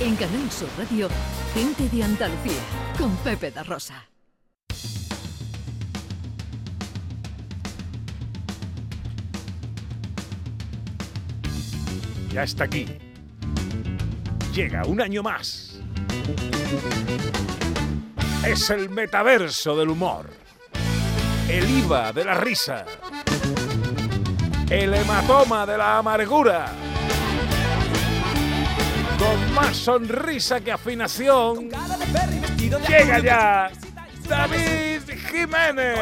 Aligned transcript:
En 0.00 0.14
Canal 0.16 0.50
Sur 0.50 0.68
Radio, 0.76 1.08
Gente 1.54 1.88
de 1.88 2.04
Andalucía, 2.04 2.60
con 2.98 3.16
Pepe 3.16 3.50
da 3.50 3.62
Rosa. 3.62 4.06
Ya 12.30 12.42
está 12.42 12.64
aquí. 12.64 12.86
Llega 14.52 14.84
un 14.84 15.00
año 15.00 15.22
más. 15.22 15.80
Es 18.46 18.68
el 18.68 18.90
metaverso 18.90 19.76
del 19.76 19.88
humor. 19.88 20.28
El 21.48 21.70
IVA 21.70 22.12
de 22.12 22.24
la 22.24 22.34
risa. 22.34 22.84
El 24.68 24.92
hematoma 24.92 25.64
de 25.64 25.78
la 25.78 25.98
amargura. 25.98 26.85
Con 29.18 29.54
más 29.54 29.76
sonrisa 29.76 30.60
que 30.60 30.72
afinación. 30.72 31.70
Llega 32.88 33.18
ya 33.18 33.70
David 34.28 35.02
Jiménez. 35.30 35.98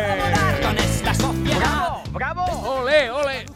¡Bravo! 1.32 2.02
¡Bravo! 2.12 2.45
¡Ole, 2.80 3.10
ole! 3.10 3.46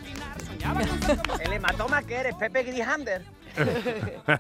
El 1.41 1.53
hematoma 1.53 2.03
que 2.03 2.15
eres, 2.15 2.35
Pepe 2.35 2.63
Grijander. 2.65 3.25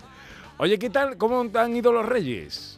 Oye, 0.58 0.78
¿qué 0.78 0.90
tal? 0.90 1.16
¿Cómo 1.16 1.48
te 1.48 1.58
han 1.58 1.74
ido 1.74 1.92
los 1.92 2.04
reyes? 2.06 2.77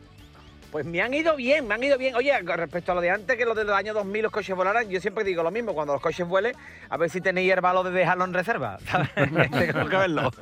Pues 0.71 0.87
me 0.87 1.03
han 1.03 1.13
ido 1.13 1.35
bien, 1.35 1.67
me 1.67 1.75
han 1.75 1.83
ido 1.83 1.99
bien. 1.99 2.15
Oye, 2.15 2.33
respecto 2.43 2.93
a 2.93 2.95
lo 2.95 3.01
de 3.01 3.11
antes, 3.11 3.37
que 3.37 3.45
lo 3.45 3.55
de 3.55 3.65
los 3.65 3.75
años 3.75 3.95
2000 3.95 4.23
los 4.23 4.33
coches 4.33 4.55
volaran, 4.55 4.89
yo 4.89 5.01
siempre 5.01 5.25
digo 5.25 5.43
lo 5.43 5.51
mismo, 5.51 5.75
cuando 5.75 5.95
los 5.95 6.03
coches 6.03 6.27
vuelen, 6.27 6.55
a 6.89 6.97
ver 6.97 7.11
si 7.11 7.21
tenéis 7.21 7.53
el 7.53 7.61
valor 7.61 7.85
de 7.87 7.91
dejarlo 7.91 8.25
en 8.25 8.33
reserva. 8.33 8.79
Tengo 9.15 9.89
que 9.89 9.97
verlo. 9.97 10.31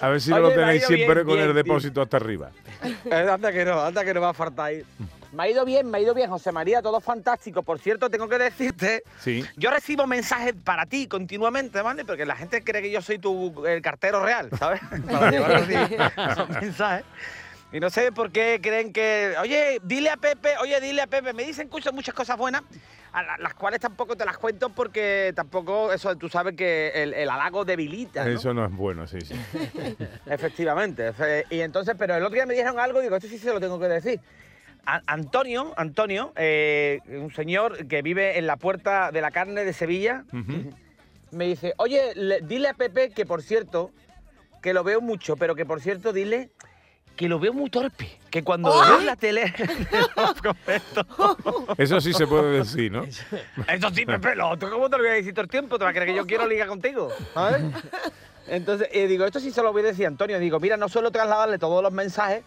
A 0.00 0.08
ver 0.08 0.20
si 0.20 0.30
no 0.30 0.40
lo 0.40 0.50
tenéis 0.50 0.84
siempre 0.86 1.22
bien, 1.22 1.26
con 1.26 1.38
el 1.38 1.52
bien, 1.52 1.56
depósito 1.56 2.02
hasta 2.02 2.16
arriba. 2.16 2.50
Eh, 3.10 3.28
anda 3.30 3.52
que 3.52 3.64
no, 3.64 3.80
anda 3.80 4.04
que 4.04 4.14
no 4.14 4.20
va 4.20 4.30
a 4.30 4.34
faltar 4.34 4.66
ahí. 4.66 4.82
Me 5.34 5.42
ha 5.44 5.48
ido 5.50 5.64
bien, 5.64 5.90
me 5.90 5.98
ha 5.98 6.00
ido 6.00 6.14
bien, 6.14 6.30
José 6.30 6.52
María, 6.52 6.80
todo 6.80 7.00
fantástico. 7.00 7.62
Por 7.62 7.78
cierto, 7.80 8.08
tengo 8.08 8.28
que 8.28 8.38
decirte, 8.38 9.02
Sí. 9.18 9.44
yo 9.56 9.70
recibo 9.70 10.06
mensajes 10.06 10.54
para 10.64 10.86
ti 10.86 11.08
continuamente, 11.08 11.82
¿vale? 11.82 12.04
Porque 12.04 12.24
la 12.24 12.36
gente 12.36 12.62
cree 12.62 12.82
que 12.82 12.90
yo 12.90 13.02
soy 13.02 13.18
tu 13.18 13.66
el 13.66 13.82
cartero 13.82 14.22
real, 14.24 14.48
¿sabes? 14.58 14.80
Para 15.10 15.30
llevar 15.30 15.54
así 15.56 15.74
esos 16.30 16.48
mensajes. 16.60 17.04
Y 17.72 17.80
no 17.80 17.90
sé 17.90 18.12
por 18.12 18.30
qué 18.30 18.60
creen 18.62 18.92
que, 18.92 19.34
oye, 19.40 19.80
dile 19.82 20.10
a 20.10 20.16
Pepe, 20.16 20.56
oye, 20.62 20.80
dile 20.80 21.02
a 21.02 21.08
Pepe. 21.08 21.32
Me 21.32 21.42
dicen 21.42 21.68
muchas, 21.68 21.92
muchas 21.92 22.14
cosas 22.14 22.36
buenas, 22.38 22.62
a 23.12 23.22
la- 23.24 23.36
las 23.38 23.54
cuales 23.54 23.80
tampoco 23.80 24.14
te 24.14 24.24
las 24.24 24.38
cuento 24.38 24.68
porque 24.68 25.32
tampoco, 25.34 25.92
eso 25.92 26.14
tú 26.16 26.28
sabes 26.28 26.54
que 26.54 26.92
el, 26.94 27.12
el 27.12 27.28
halago 27.28 27.64
debilita, 27.64 28.24
¿no? 28.24 28.30
Eso 28.30 28.54
no 28.54 28.64
es 28.64 28.70
bueno, 28.72 29.08
sí, 29.08 29.18
sí. 29.22 29.34
Efectivamente. 30.26 31.10
efe- 31.12 31.44
Y 31.50 31.60
entonces, 31.60 31.96
pero 31.98 32.14
el 32.14 32.22
otro 32.22 32.34
día 32.34 32.46
me 32.46 32.54
dijeron 32.54 32.78
algo 32.78 33.00
y 33.00 33.04
digo, 33.04 33.16
esto 33.16 33.28
sí 33.28 33.38
se 33.38 33.52
lo 33.52 33.58
tengo 33.58 33.80
que 33.80 33.88
decir. 33.88 34.20
A- 34.86 35.02
Antonio, 35.06 35.72
Antonio, 35.76 36.32
eh, 36.36 37.00
un 37.08 37.32
señor 37.32 37.86
que 37.86 38.02
vive 38.02 38.38
en 38.38 38.46
la 38.46 38.56
Puerta 38.56 39.10
de 39.12 39.20
la 39.20 39.30
Carne 39.30 39.64
de 39.64 39.72
Sevilla, 39.72 40.24
me 41.30 41.46
dice, 41.46 41.74
oye, 41.78 42.12
le- 42.14 42.40
dile 42.42 42.68
a 42.68 42.74
Pepe 42.74 43.10
que 43.10 43.26
por 43.26 43.42
cierto, 43.42 43.90
que 44.62 44.72
lo 44.74 44.84
veo 44.84 45.00
mucho, 45.00 45.36
pero 45.36 45.54
que 45.54 45.64
por 45.66 45.80
cierto 45.80 46.12
dile 46.12 46.50
que 47.16 47.28
lo 47.28 47.38
veo 47.38 47.52
muy 47.52 47.70
torpe, 47.70 48.18
que 48.30 48.42
cuando 48.42 48.68
lo 48.70 48.80
veo 48.88 48.98
en 49.00 49.06
la 49.06 49.14
tele... 49.16 49.54
lo. 50.42 51.74
Eso 51.78 52.00
sí 52.00 52.12
se 52.12 52.26
puede 52.26 52.58
decir, 52.58 52.90
¿no? 52.90 53.04
Eso 53.04 53.90
sí, 53.94 54.04
Pepe, 54.04 54.34
lo 54.34 54.48
otro, 54.50 54.70
¿cómo 54.70 54.90
te 54.90 54.96
lo 54.96 55.02
voy 55.04 55.12
a 55.12 55.14
decir 55.14 55.32
todo 55.32 55.42
el 55.44 55.48
tiempo? 55.50 55.78
¿Te 55.78 55.84
vas 55.84 55.90
a 55.92 55.94
creer 55.94 56.08
que 56.08 56.16
yo 56.16 56.26
quiero 56.26 56.46
ligar 56.46 56.66
contigo? 56.68 57.08
¿Sabes? 57.32 57.62
Entonces, 58.48 58.88
eh, 58.92 59.06
digo, 59.06 59.24
esto 59.24 59.38
sí 59.40 59.50
se 59.52 59.62
lo 59.62 59.72
voy 59.72 59.82
a 59.82 59.86
decir 59.86 60.04
a 60.04 60.08
Antonio. 60.08 60.38
Digo, 60.38 60.58
mira, 60.60 60.76
no 60.76 60.88
suelo 60.88 61.10
trasladarle 61.10 61.58
todos 61.58 61.82
los 61.82 61.92
mensajes 61.92 62.42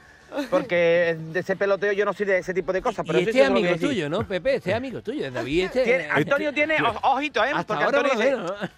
porque 0.49 1.17
de 1.19 1.39
ese 1.39 1.55
peloteo 1.55 1.91
yo 1.93 2.05
no 2.05 2.13
soy 2.13 2.25
de 2.25 2.37
ese 2.39 2.53
tipo 2.53 2.73
de 2.73 2.81
cosas. 2.81 3.05
Pero 3.05 3.19
y 3.19 3.23
este 3.23 3.31
voy 3.33 3.41
a 3.41 3.47
amigo 3.47 3.75
tuyo, 3.77 4.09
¿no, 4.09 4.27
Pepe? 4.27 4.55
Este 4.55 4.73
amigo 4.73 5.01
tuyo, 5.01 5.31
David. 5.31 5.65
Este, 5.65 5.83
Tiene- 5.83 6.09
Antonio 6.09 6.53
tiene, 6.53 6.81
o- 6.81 6.99
ojito, 7.15 7.43
¿eh? 7.43 7.51
Hasta 7.53 7.65
Porque 7.75 7.83
ahora 7.83 7.97
Antonio 7.99 8.13
lo 8.13 8.19
dice, 8.19 8.35
menos, 8.35 8.51
¿no? 8.61 8.69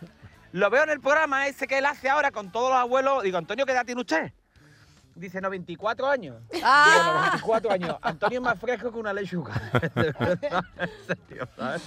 lo 0.52 0.70
veo 0.70 0.84
en 0.84 0.90
el 0.90 1.00
programa 1.00 1.48
ese 1.48 1.68
que 1.68 1.78
él 1.78 1.86
hace 1.86 2.10
ahora 2.10 2.32
con 2.32 2.52
todos 2.52 2.70
los 2.70 2.80
abuelos. 2.80 3.24
Digo, 3.24 3.38
Antonio, 3.38 3.66
¿qué 3.66 3.72
edad 3.72 3.86
tiene 3.86 4.02
usted? 4.02 4.32
Dice, 5.16 5.42
94 5.42 6.08
años. 6.08 6.38
Ah. 6.64 6.86
Digo, 6.94 7.14
94 7.14 7.72
años. 7.72 7.96
Antonio 8.02 8.40
es 8.40 8.44
más 8.44 8.60
fresco 8.60 8.92
que 8.92 9.00
una 9.00 9.12
lechuga. 9.14 9.54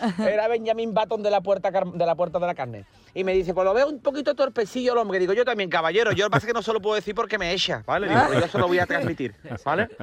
Era 0.18 0.48
Benjamin 0.48 0.92
Button 0.94 1.22
de 1.22 1.30
la, 1.30 1.40
puerta, 1.40 1.70
de 1.70 2.06
la 2.06 2.14
puerta 2.14 2.38
de 2.38 2.46
la 2.46 2.54
carne. 2.54 2.84
Y 3.14 3.24
me 3.24 3.32
dice, 3.32 3.54
pues 3.54 3.64
lo 3.64 3.72
veo 3.74 3.88
un 3.88 4.00
poquito 4.00 4.34
torpecillo 4.34 4.92
el 4.92 4.98
hombre. 4.98 5.18
Digo, 5.18 5.32
yo 5.32 5.44
también, 5.44 5.70
caballero. 5.70 6.12
Yo 6.12 6.24
lo 6.24 6.30
que 6.30 6.32
pasa 6.32 6.46
es 6.46 6.52
que 6.52 6.56
no 6.58 6.62
se 6.62 6.72
lo 6.72 6.80
puedo 6.80 6.94
decir 6.96 7.14
porque 7.14 7.38
me 7.38 7.52
echa, 7.52 7.82
¿vale? 7.86 8.08
Digo, 8.08 8.20
pero 8.28 8.40
yo 8.40 8.48
se 8.48 8.58
lo 8.58 8.68
voy 8.68 8.78
a 8.78 8.86
transmitir, 8.86 9.34
¿vale? 9.64 9.88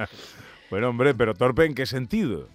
Bueno, 0.70 0.88
hombre, 0.88 1.14
pero 1.14 1.34
torpe 1.34 1.64
en 1.66 1.74
qué 1.74 1.86
sentido? 1.86 2.48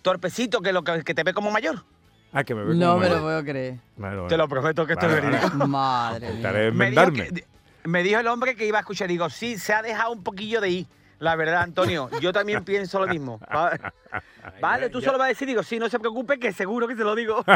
Torpecito, 0.00 0.60
que, 0.62 0.72
lo 0.72 0.82
que, 0.84 1.02
que 1.02 1.12
te 1.14 1.22
ve 1.24 1.34
como 1.34 1.50
mayor. 1.50 1.84
Ah, 2.32 2.44
que 2.44 2.54
me 2.54 2.64
ve 2.64 2.74
No 2.74 2.92
como 2.94 2.98
me 3.00 3.04
lo 3.06 3.10
mayor. 3.16 3.22
puedo 3.22 3.44
creer. 3.44 3.74
Bueno, 3.96 4.14
bueno. 4.14 4.28
Te 4.28 4.36
lo 4.36 4.48
prometo 4.48 4.86
que 4.86 4.92
esto 4.94 5.06
Vale, 5.06 5.18
es 5.18 5.24
verídico. 5.24 5.58
vale. 5.58 5.66
Madre 5.68 6.30
mía. 6.32 6.72
Me 6.72 6.90
dijo, 6.90 7.12
que- 7.12 7.44
me 7.84 8.02
dijo 8.02 8.20
el 8.20 8.26
hombre 8.28 8.54
que 8.56 8.66
iba 8.66 8.78
a 8.78 8.80
escuchar. 8.80 9.08
Digo, 9.08 9.28
sí, 9.28 9.58
se 9.58 9.72
ha 9.74 9.82
dejado 9.82 10.12
un 10.12 10.22
poquillo 10.22 10.60
de 10.60 10.70
ir. 10.70 10.86
La 11.18 11.34
verdad, 11.34 11.62
Antonio, 11.62 12.10
yo 12.20 12.30
también 12.32 12.62
pienso 12.64 13.00
lo 13.00 13.06
mismo. 13.06 13.40
Va- 13.54 13.72
Vale, 14.60 14.90
tú 14.90 15.00
solo 15.00 15.18
vas 15.18 15.26
a 15.26 15.28
decir, 15.28 15.48
digo, 15.48 15.62
sí, 15.62 15.78
no 15.78 15.88
se 15.88 15.98
preocupe, 15.98 16.38
que 16.38 16.52
seguro 16.52 16.86
que 16.86 16.94
te 16.94 17.02
lo 17.04 17.14
digo. 17.14 17.42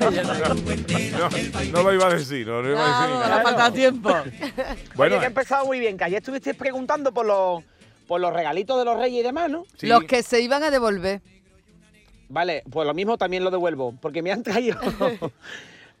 No, 0.00 1.28
no 1.72 1.82
lo 1.82 1.94
iba 1.94 2.06
a 2.06 2.14
decir, 2.14 2.46
no 2.46 2.62
lo 2.62 2.70
iba 2.70 2.80
a 2.82 3.06
decir. 3.06 3.32
Ha 3.32 3.42
faltado 3.42 3.72
tiempo. 3.72 4.08
Bueno, 4.94 5.14
Oye, 5.16 5.20
que 5.20 5.26
ha 5.26 5.28
empezado 5.28 5.66
muy 5.66 5.78
bien, 5.80 5.96
que 5.98 6.04
ayer 6.04 6.18
estuvisteis 6.18 6.56
preguntando 6.56 7.12
por 7.12 7.24
los, 7.26 7.62
por 8.06 8.20
los 8.20 8.32
regalitos 8.32 8.78
de 8.78 8.84
los 8.84 8.98
reyes 8.98 9.20
y 9.20 9.22
demás, 9.22 9.50
¿no? 9.50 9.64
sí, 9.76 9.86
Los 9.86 10.04
que 10.04 10.22
se 10.22 10.40
iban 10.40 10.62
a 10.62 10.70
devolver. 10.70 11.20
Vale, 12.28 12.62
pues 12.70 12.86
lo 12.86 12.94
mismo 12.94 13.16
también 13.18 13.44
lo 13.44 13.50
devuelvo, 13.50 13.94
porque 14.00 14.22
me 14.22 14.32
han 14.32 14.42
traído... 14.42 14.78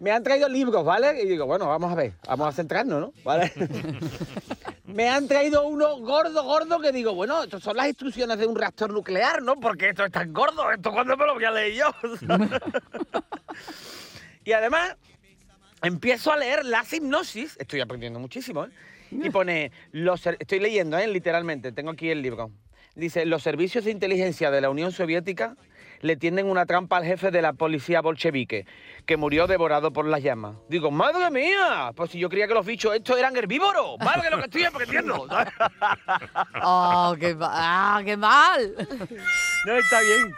Me 0.00 0.10
han 0.12 0.22
traído 0.22 0.48
libros, 0.48 0.82
¿vale? 0.82 1.22
Y 1.22 1.26
digo, 1.26 1.44
bueno, 1.44 1.66
vamos 1.68 1.92
a 1.92 1.94
ver, 1.94 2.14
vamos 2.26 2.48
a 2.48 2.52
centrarnos, 2.52 3.00
¿no? 3.02 3.12
¿Vale? 3.22 3.52
Me 4.94 5.08
han 5.08 5.28
traído 5.28 5.66
uno 5.66 5.98
gordo, 5.98 6.42
gordo, 6.44 6.80
que 6.80 6.92
digo, 6.92 7.14
bueno, 7.14 7.42
estas 7.44 7.62
son 7.62 7.76
las 7.76 7.88
instrucciones 7.88 8.38
de 8.38 8.46
un 8.46 8.56
reactor 8.56 8.92
nuclear, 8.92 9.42
¿no? 9.42 9.56
Porque 9.56 9.90
esto 9.90 10.04
es 10.04 10.12
tan 10.12 10.32
gordo, 10.32 10.70
¿esto 10.70 10.92
cuándo 10.92 11.16
me 11.16 11.26
lo 11.26 11.34
voy 11.34 11.44
a 11.44 11.50
leer 11.50 11.74
yo? 11.74 11.94
y 14.44 14.52
además, 14.52 14.96
empiezo 15.82 16.32
a 16.32 16.36
leer 16.36 16.64
las 16.64 16.92
hipnosis, 16.92 17.56
estoy 17.58 17.80
aprendiendo 17.80 18.18
muchísimo, 18.18 18.64
¿eh? 18.64 18.70
Y 19.12 19.30
pone, 19.30 19.72
los, 19.90 20.24
estoy 20.26 20.60
leyendo, 20.60 20.96
¿eh? 20.96 21.06
Literalmente, 21.08 21.72
tengo 21.72 21.90
aquí 21.90 22.10
el 22.10 22.22
libro. 22.22 22.50
Dice, 22.94 23.26
los 23.26 23.42
servicios 23.42 23.84
de 23.84 23.90
inteligencia 23.90 24.50
de 24.50 24.60
la 24.60 24.70
Unión 24.70 24.92
Soviética 24.92 25.56
le 26.00 26.16
tienden 26.16 26.46
una 26.46 26.66
trampa 26.66 26.96
al 26.96 27.04
jefe 27.04 27.30
de 27.30 27.42
la 27.42 27.52
policía 27.52 28.00
bolchevique, 28.00 28.66
que 29.06 29.16
murió 29.16 29.46
devorado 29.46 29.92
por 29.92 30.06
las 30.06 30.22
llamas. 30.22 30.56
Digo, 30.68 30.90
madre 30.90 31.30
mía, 31.30 31.92
pues 31.94 32.10
si 32.10 32.18
yo 32.18 32.28
creía 32.28 32.48
que 32.48 32.54
los 32.54 32.66
bichos 32.66 32.94
estos 32.94 33.18
eran 33.18 33.36
herbívoros, 33.36 33.98
madre 33.98 34.22
que 34.22 34.30
lo 34.30 34.38
que 34.38 34.44
estoy 34.44 34.64
aprendiendo. 34.64 35.26
¡Oh, 36.62 37.14
qué, 37.18 37.36
ah, 37.40 38.00
qué 38.04 38.16
mal! 38.16 38.74
No 39.66 39.76
está 39.76 40.00
bien. 40.00 40.34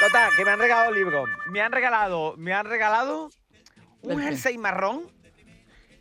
Total, 0.00 0.30
que 0.36 0.44
me 0.44 0.50
han 0.50 0.58
regalado 0.58 0.92
libros. 0.92 1.28
Me 1.50 1.60
han 1.60 1.72
regalado, 1.72 2.34
me 2.36 2.52
han 2.52 2.66
regalado 2.66 3.30
un 4.02 4.20
jersey 4.20 4.56
marrón 4.56 5.19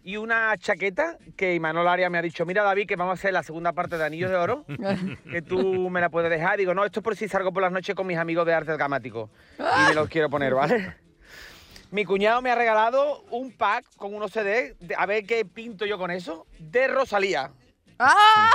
y 0.09 0.17
una 0.17 0.57
chaqueta 0.57 1.17
que 1.37 1.53
Imanol 1.53 1.87
Arias 1.87 2.09
me 2.09 2.17
ha 2.17 2.21
dicho, 2.23 2.43
mira 2.43 2.63
David, 2.63 2.87
que 2.87 2.95
vamos 2.95 3.11
a 3.11 3.13
hacer 3.13 3.31
la 3.31 3.43
segunda 3.43 3.73
parte 3.73 3.95
de 3.95 4.03
Anillos 4.05 4.31
de 4.31 4.37
Oro, 4.37 4.65
que 5.31 5.43
tú 5.43 5.87
me 5.91 6.01
la 6.01 6.09
puedes 6.09 6.31
dejar. 6.31 6.57
Digo, 6.57 6.73
no, 6.73 6.83
esto 6.83 7.01
es 7.01 7.03
por 7.03 7.15
si 7.15 7.27
salgo 7.27 7.51
por 7.53 7.61
las 7.61 7.71
noches 7.71 7.93
con 7.95 8.07
mis 8.07 8.17
amigos 8.17 8.43
de 8.47 8.53
arte 8.55 8.71
dramático. 8.71 9.29
Y 9.59 9.89
me 9.89 9.93
los 9.93 10.09
quiero 10.09 10.27
poner, 10.27 10.55
¿vale? 10.55 10.95
Mi 11.91 12.05
cuñado 12.05 12.41
me 12.41 12.49
ha 12.49 12.55
regalado 12.55 13.21
un 13.29 13.51
pack 13.51 13.85
con 13.97 14.13
unos 14.15 14.31
CD, 14.31 14.75
de- 14.79 14.95
a 14.95 15.05
ver 15.05 15.25
qué 15.25 15.45
pinto 15.45 15.85
yo 15.85 15.97
con 15.99 16.09
eso, 16.09 16.47
de 16.57 16.87
Rosalía. 16.87 17.51
¡Ah! 17.99 18.49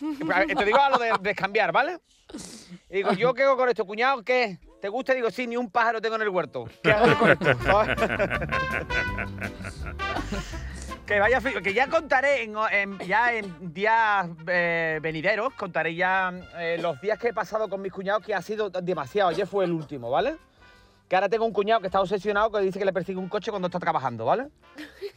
Te 0.56 0.64
digo 0.64 0.78
a 0.78 0.90
lo 0.90 0.98
de, 0.98 1.12
de 1.20 1.34
cambiar, 1.34 1.72
¿vale? 1.72 1.98
Y 2.88 2.96
digo, 2.98 3.12
¿yo 3.14 3.34
qué 3.34 3.42
hago 3.42 3.56
con 3.56 3.68
esto, 3.68 3.84
cuñado? 3.84 4.22
¿Qué? 4.22 4.58
¿Te 4.80 4.88
gusta? 4.88 5.12
Digo, 5.12 5.30
sí, 5.30 5.46
ni 5.46 5.56
un 5.56 5.70
pájaro 5.70 6.00
tengo 6.00 6.14
en 6.16 6.22
el 6.22 6.28
huerto. 6.30 6.66
¿Qué 6.82 6.92
hago 6.92 7.18
con 7.18 7.30
esto? 7.32 7.48
Que 11.10 11.18
vaya, 11.18 11.40
que 11.40 11.74
ya 11.74 11.88
contaré 11.88 12.44
en, 12.44 12.54
en- 12.70 12.98
ya 13.00 13.32
en 13.34 13.74
días 13.74 14.28
eh, 14.46 15.00
venideros, 15.02 15.52
contaré 15.54 15.96
ya 15.96 16.32
eh, 16.56 16.78
los 16.80 17.00
días 17.00 17.18
que 17.18 17.28
he 17.28 17.32
pasado 17.34 17.68
con 17.68 17.82
mis 17.82 17.92
cuñados, 17.92 18.24
que 18.24 18.32
ha 18.32 18.40
sido 18.40 18.70
demasiado. 18.70 19.30
Ayer 19.30 19.44
fue 19.44 19.64
el 19.64 19.72
último, 19.72 20.08
¿vale? 20.08 20.36
Que 21.08 21.16
ahora 21.16 21.28
tengo 21.28 21.44
un 21.44 21.52
cuñado 21.52 21.80
que 21.80 21.88
está 21.88 22.00
obsesionado 22.00 22.52
que 22.52 22.60
dice 22.60 22.78
que 22.78 22.84
le 22.84 22.92
persigue 22.92 23.18
un 23.18 23.28
coche 23.28 23.50
cuando 23.50 23.66
está 23.66 23.80
trabajando, 23.80 24.24
¿vale? 24.24 24.46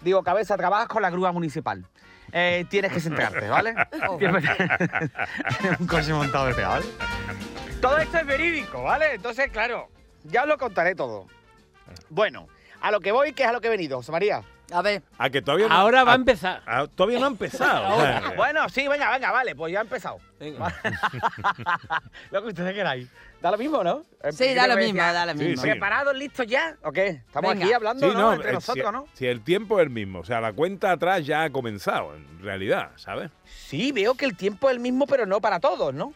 Digo, 0.02 0.24
cabeza, 0.24 0.58
trabajas 0.58 0.88
con 0.88 1.04
la 1.04 1.12
grúa 1.12 1.32
municipal. 1.32 1.86
Eh, 2.32 2.66
tienes 2.72 2.92
que 2.92 3.00
centrarte, 3.00 3.48
¿vale? 3.48 3.76
Tienes 4.18 4.44
un 5.80 5.86
coche 5.86 6.12
montado 6.12 6.48
de 6.48 6.54
¿vale? 6.64 6.86
Todo 7.80 8.00
esto 8.00 8.18
es 8.18 8.26
verídico, 8.26 8.82
¿vale? 8.82 9.14
Entonces, 9.14 9.52
claro, 9.52 9.90
ya 10.24 10.42
os 10.42 10.48
lo 10.48 10.58
contaré 10.58 10.96
todo. 10.96 11.28
Bueno, 12.10 12.48
a 12.82 12.90
lo 12.90 13.00
que 13.00 13.12
voy, 13.12 13.34
que 13.34 13.44
es 13.44 13.50
a 13.50 13.52
lo 13.52 13.62
que 13.62 13.68
he 13.68 13.70
venido, 13.72 13.98
José 13.98 14.12
María. 14.12 14.42
A 14.72 14.82
ver, 14.82 15.04
A 15.18 15.30
que 15.30 15.42
todavía 15.42 15.68
no, 15.68 15.76
Ahora 15.76 16.04
va 16.04 16.12
a 16.12 16.14
a- 16.14 16.18
empezar. 16.18 16.62
a- 16.66 16.88
todavía 16.88 17.20
no 17.20 17.26
ha 17.26 17.30
empezado. 17.30 17.84
Bueno, 18.38 18.68
sí, 18.70 18.88
venga, 18.88 19.12
venga, 19.12 19.32
vale, 19.32 19.56
pues 19.56 19.72
ya 19.74 19.80
ha 19.80 19.82
empezado. 19.84 20.20
Lo 22.32 22.42
que 22.42 22.48
ustedes 22.50 22.74
queráis. 22.74 23.08
Da 23.42 23.52
lo 23.52 23.58
mismo, 23.58 23.84
¿no? 23.84 24.04
sí, 24.32 24.54
da 24.54 24.68
lo 24.68 24.78
mismo, 24.78 25.02
da 25.02 25.26
lo 25.26 25.36
mismo. 25.36 25.62
sí. 25.62 25.70
¿Preparados, 25.70 26.16
listos 26.16 26.48
ya? 26.48 26.78
¿O 26.84 26.92
qué? 26.94 27.08
Estamos 27.10 27.52
Venga. 27.52 27.66
aquí 27.66 27.74
hablando, 27.74 28.08
Sí, 28.08 28.14
¿no? 28.16 28.22
no, 28.22 28.34
Entre 28.34 28.50
eh, 28.52 28.54
nosotros, 28.54 28.86
si, 28.88 28.92
¿no? 28.94 29.06
si 29.14 29.28
el 29.28 29.42
tiempo 29.44 29.80
es 29.80 29.84
el 29.84 29.90
mismo, 29.90 30.20
o 30.20 30.24
sea, 30.24 30.40
la 30.40 30.54
cuenta 30.54 30.92
atrás 30.92 31.26
ya 31.26 31.44
ha 31.44 31.50
comenzado, 31.50 32.16
en 32.16 32.40
realidad, 32.42 32.92
¿sabes? 32.96 33.32
Sí, 33.46 33.92
veo 33.92 34.16
que 34.16 34.24
el 34.26 34.38
tiempo 34.38 34.70
es 34.70 34.76
el 34.76 34.80
mismo, 34.82 35.06
pero 35.08 35.26
no 35.26 35.42
para 35.42 35.60
todos, 35.60 35.94
¿no? 35.94 36.14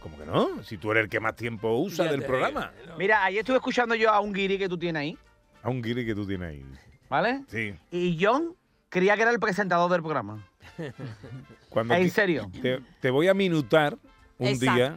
¿Cómo 0.00 0.18
que 0.18 0.26
no? 0.26 0.62
Si 0.62 0.76
tú 0.76 0.90
eres 0.92 1.04
el 1.04 1.08
que 1.10 1.20
más 1.20 1.34
tiempo 1.36 1.74
usa 1.78 2.04
Ya 2.04 2.10
del 2.12 2.22
programa. 2.22 2.70
digo. 2.84 2.96
Mira, 2.98 3.24
ayer 3.24 3.40
estuve 3.40 3.56
escuchando 3.56 3.94
yo 3.94 4.10
a 4.10 4.20
un 4.20 4.32
guiri 4.34 4.58
que 4.58 4.68
tú 4.68 4.76
tienes 4.78 5.00
ahí, 5.00 5.18
A 5.62 5.70
un 5.70 5.80
guiri 5.82 6.04
que 6.04 6.14
tú 6.14 6.26
tienes 6.26 6.50
ahí. 6.50 6.64
¿Vale? 7.08 7.42
Sí. 7.48 7.74
Y 7.90 8.18
John 8.22 8.54
creía 8.88 9.16
que 9.16 9.22
era 9.22 9.30
el 9.30 9.40
presentador 9.40 9.90
del 9.90 10.02
programa. 10.02 10.44
Cuando 11.70 11.94
¿En 11.94 12.10
serio? 12.10 12.50
te, 12.62 12.80
te 13.00 13.10
voy 13.10 13.28
a 13.28 13.34
minutar 13.34 13.96
un 14.38 14.58
día 14.58 14.96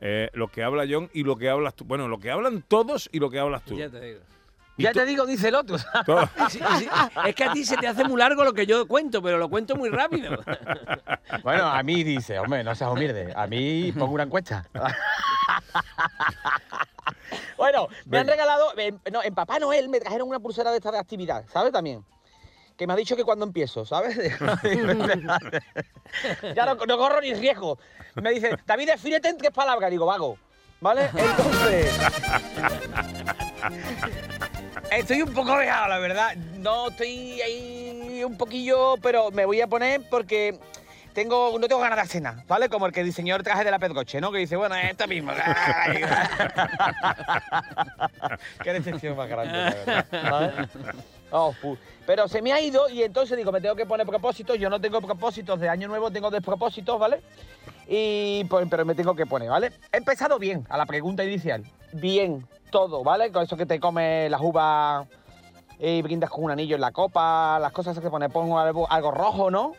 eh, 0.00 0.30
lo 0.34 0.48
que 0.48 0.62
habla 0.62 0.84
John 0.88 1.10
y 1.12 1.24
lo 1.24 1.36
que 1.36 1.48
hablas 1.50 1.74
tú. 1.74 1.84
Bueno, 1.84 2.08
lo 2.08 2.18
que 2.18 2.30
hablan 2.30 2.62
todos 2.62 3.08
y 3.12 3.18
lo 3.18 3.30
que 3.30 3.38
hablas 3.38 3.62
tú. 3.64 3.76
Ya 3.76 3.88
te 3.90 4.00
digo. 4.00 4.20
Ya 4.78 4.92
te 4.92 5.06
digo, 5.06 5.24
dice 5.24 5.48
el 5.48 5.54
otro. 5.54 5.78
todo- 6.06 6.28
Sí, 6.50 6.60
sí. 6.78 6.88
Es 7.26 7.34
que 7.34 7.44
a 7.44 7.52
ti 7.52 7.64
se 7.64 7.76
te 7.78 7.86
hace 7.86 8.04
muy 8.04 8.18
largo 8.20 8.44
lo 8.44 8.52
que 8.52 8.66
yo 8.66 8.86
cuento, 8.86 9.22
pero 9.22 9.38
lo 9.38 9.48
cuento 9.48 9.74
muy 9.74 9.88
rápido. 9.88 10.38
Bueno, 11.42 11.64
a 11.64 11.82
mí 11.82 12.04
dice, 12.04 12.38
hombre, 12.38 12.62
no 12.62 12.74
seas 12.74 12.90
humilde. 12.92 13.32
A 13.34 13.46
mí 13.46 13.90
pongo 13.92 14.12
una 14.14 14.24
encuesta. 14.24 14.66
bueno, 17.56 17.88
me 18.06 18.18
han 18.18 18.26
regalado, 18.26 18.76
en- 18.76 19.00
no, 19.12 19.22
en 19.22 19.34
Papá 19.34 19.58
Noel 19.58 19.88
me 19.88 20.00
trajeron 20.00 20.28
una 20.28 20.40
pulsera 20.40 20.70
de 20.70 20.76
esta 20.78 20.90
de 20.92 20.98
actividad, 20.98 21.44
¿sabes? 21.52 21.72
También. 21.72 22.04
Que 22.76 22.86
me 22.86 22.92
ha 22.92 22.96
dicho 22.96 23.16
que 23.16 23.24
cuando 23.24 23.46
empiezo, 23.46 23.86
¿sabes? 23.86 24.16
ya 26.54 26.66
no, 26.66 26.74
no 26.74 26.98
corro 26.98 27.22
ni 27.22 27.32
riesgo. 27.32 27.78
Me 28.16 28.32
dice, 28.32 28.54
David, 28.66 28.88
defínete 28.88 29.28
en 29.28 29.38
tres 29.38 29.50
palabras. 29.50 29.90
Digo, 29.90 30.04
vago. 30.04 30.36
¿Vale? 30.80 31.08
Entonces. 31.14 31.96
Estoy 34.90 35.22
un 35.22 35.32
poco 35.32 35.56
dejado, 35.56 35.88
la 35.88 35.98
verdad. 35.98 36.36
No 36.36 36.88
estoy 36.88 37.40
ahí 37.40 38.22
un 38.24 38.36
poquillo, 38.36 38.96
pero 39.02 39.30
me 39.30 39.46
voy 39.46 39.60
a 39.60 39.66
poner 39.66 40.02
porque 40.10 40.58
tengo, 41.16 41.58
no 41.58 41.66
tengo 41.66 41.80
ganas 41.80 41.96
de 41.96 42.02
hacer 42.02 42.20
nada, 42.20 42.44
¿vale? 42.46 42.68
Como 42.68 42.84
el 42.84 42.92
que 42.92 43.02
diseñó 43.02 43.36
el 43.36 43.42
traje 43.42 43.64
de 43.64 43.70
la 43.70 43.78
Pedroche, 43.78 44.20
¿no? 44.20 44.30
Que 44.30 44.40
dice, 44.40 44.54
bueno, 44.54 44.74
esto 44.74 45.08
mismo. 45.08 45.32
Qué 48.62 48.74
decepción 48.74 49.16
más 49.16 49.26
grande, 49.26 49.74
la 50.12 50.38
verdad. 50.38 50.68
Oh, 51.30 51.54
Pero 52.06 52.28
se 52.28 52.42
me 52.42 52.52
ha 52.52 52.60
ido 52.60 52.90
y 52.90 53.02
entonces 53.02 53.38
digo, 53.38 53.50
me 53.50 53.62
tengo 53.62 53.74
que 53.74 53.86
poner 53.86 54.06
propósitos. 54.06 54.58
Yo 54.58 54.68
no 54.68 54.78
tengo 54.78 55.00
propósitos 55.00 55.58
de 55.58 55.70
año 55.70 55.88
nuevo, 55.88 56.10
tengo 56.10 56.30
despropósitos, 56.30 57.00
¿vale? 57.00 57.22
Y 57.88 58.44
pues, 58.44 58.66
pero 58.70 58.84
me 58.84 58.94
tengo 58.94 59.14
que 59.14 59.24
poner, 59.24 59.48
¿vale? 59.48 59.72
He 59.92 59.96
empezado 59.96 60.38
bien 60.38 60.66
a 60.68 60.76
la 60.76 60.84
pregunta 60.84 61.24
inicial. 61.24 61.64
Bien, 61.94 62.46
todo, 62.70 63.02
¿vale? 63.02 63.32
Con 63.32 63.42
eso 63.42 63.56
que 63.56 63.64
te 63.64 63.80
comes 63.80 64.30
las 64.30 64.42
uvas 64.42 65.06
y 65.78 66.02
brindas 66.02 66.28
con 66.28 66.44
un 66.44 66.50
anillo 66.50 66.74
en 66.74 66.82
la 66.82 66.92
copa, 66.92 67.58
las 67.58 67.72
cosas 67.72 67.98
que 67.98 68.10
pone, 68.10 68.28
pongo 68.28 68.58
algo 68.58 69.10
rojo, 69.10 69.50
¿no? 69.50 69.72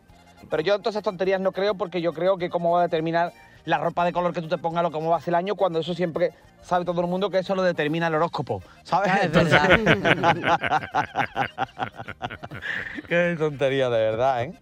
Pero 0.49 0.63
yo 0.63 0.77
todas 0.79 0.95
esas 0.95 1.03
tonterías 1.03 1.41
no 1.41 1.51
creo 1.51 1.75
porque 1.75 2.01
yo 2.01 2.13
creo 2.13 2.37
que 2.37 2.49
cómo 2.49 2.71
va 2.71 2.81
a 2.81 2.83
determinar 2.83 3.33
la 3.65 3.77
ropa 3.77 4.05
de 4.05 4.13
color 4.13 4.33
que 4.33 4.41
tú 4.41 4.47
te 4.47 4.57
pongas, 4.57 4.81
lo 4.81 4.91
cómo 4.91 5.09
va 5.09 5.17
a 5.17 5.19
ser 5.19 5.33
el 5.33 5.35
año, 5.35 5.55
cuando 5.55 5.79
eso 5.79 5.93
siempre 5.93 6.31
sabe 6.61 6.85
todo 6.85 7.01
el 7.01 7.07
mundo 7.07 7.29
que 7.29 7.39
eso 7.39 7.53
lo 7.53 7.63
determina 7.63 8.07
el 8.07 8.15
horóscopo, 8.15 8.63
¿sabes? 8.83 9.11
Ah, 9.11 9.19
es 9.23 9.31
verdad. 9.31 10.79
Qué 13.09 13.35
tontería, 13.37 13.89
de 13.89 13.99
verdad, 13.99 14.43
¿eh? 14.43 14.53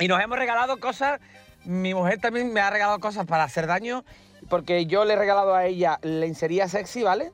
Y 0.00 0.08
nos 0.08 0.22
hemos 0.22 0.38
regalado 0.38 0.78
cosas. 0.78 1.18
Mi 1.64 1.94
mujer 1.94 2.18
también 2.18 2.52
me 2.52 2.60
ha 2.60 2.68
regalado 2.68 3.00
cosas 3.00 3.24
para 3.24 3.44
hacer 3.44 3.66
daño, 3.66 4.04
porque 4.50 4.84
yo 4.84 5.06
le 5.06 5.14
he 5.14 5.16
regalado 5.16 5.54
a 5.54 5.64
ella 5.64 5.98
lencería 6.02 6.68
sexy, 6.68 7.02
¿vale? 7.02 7.32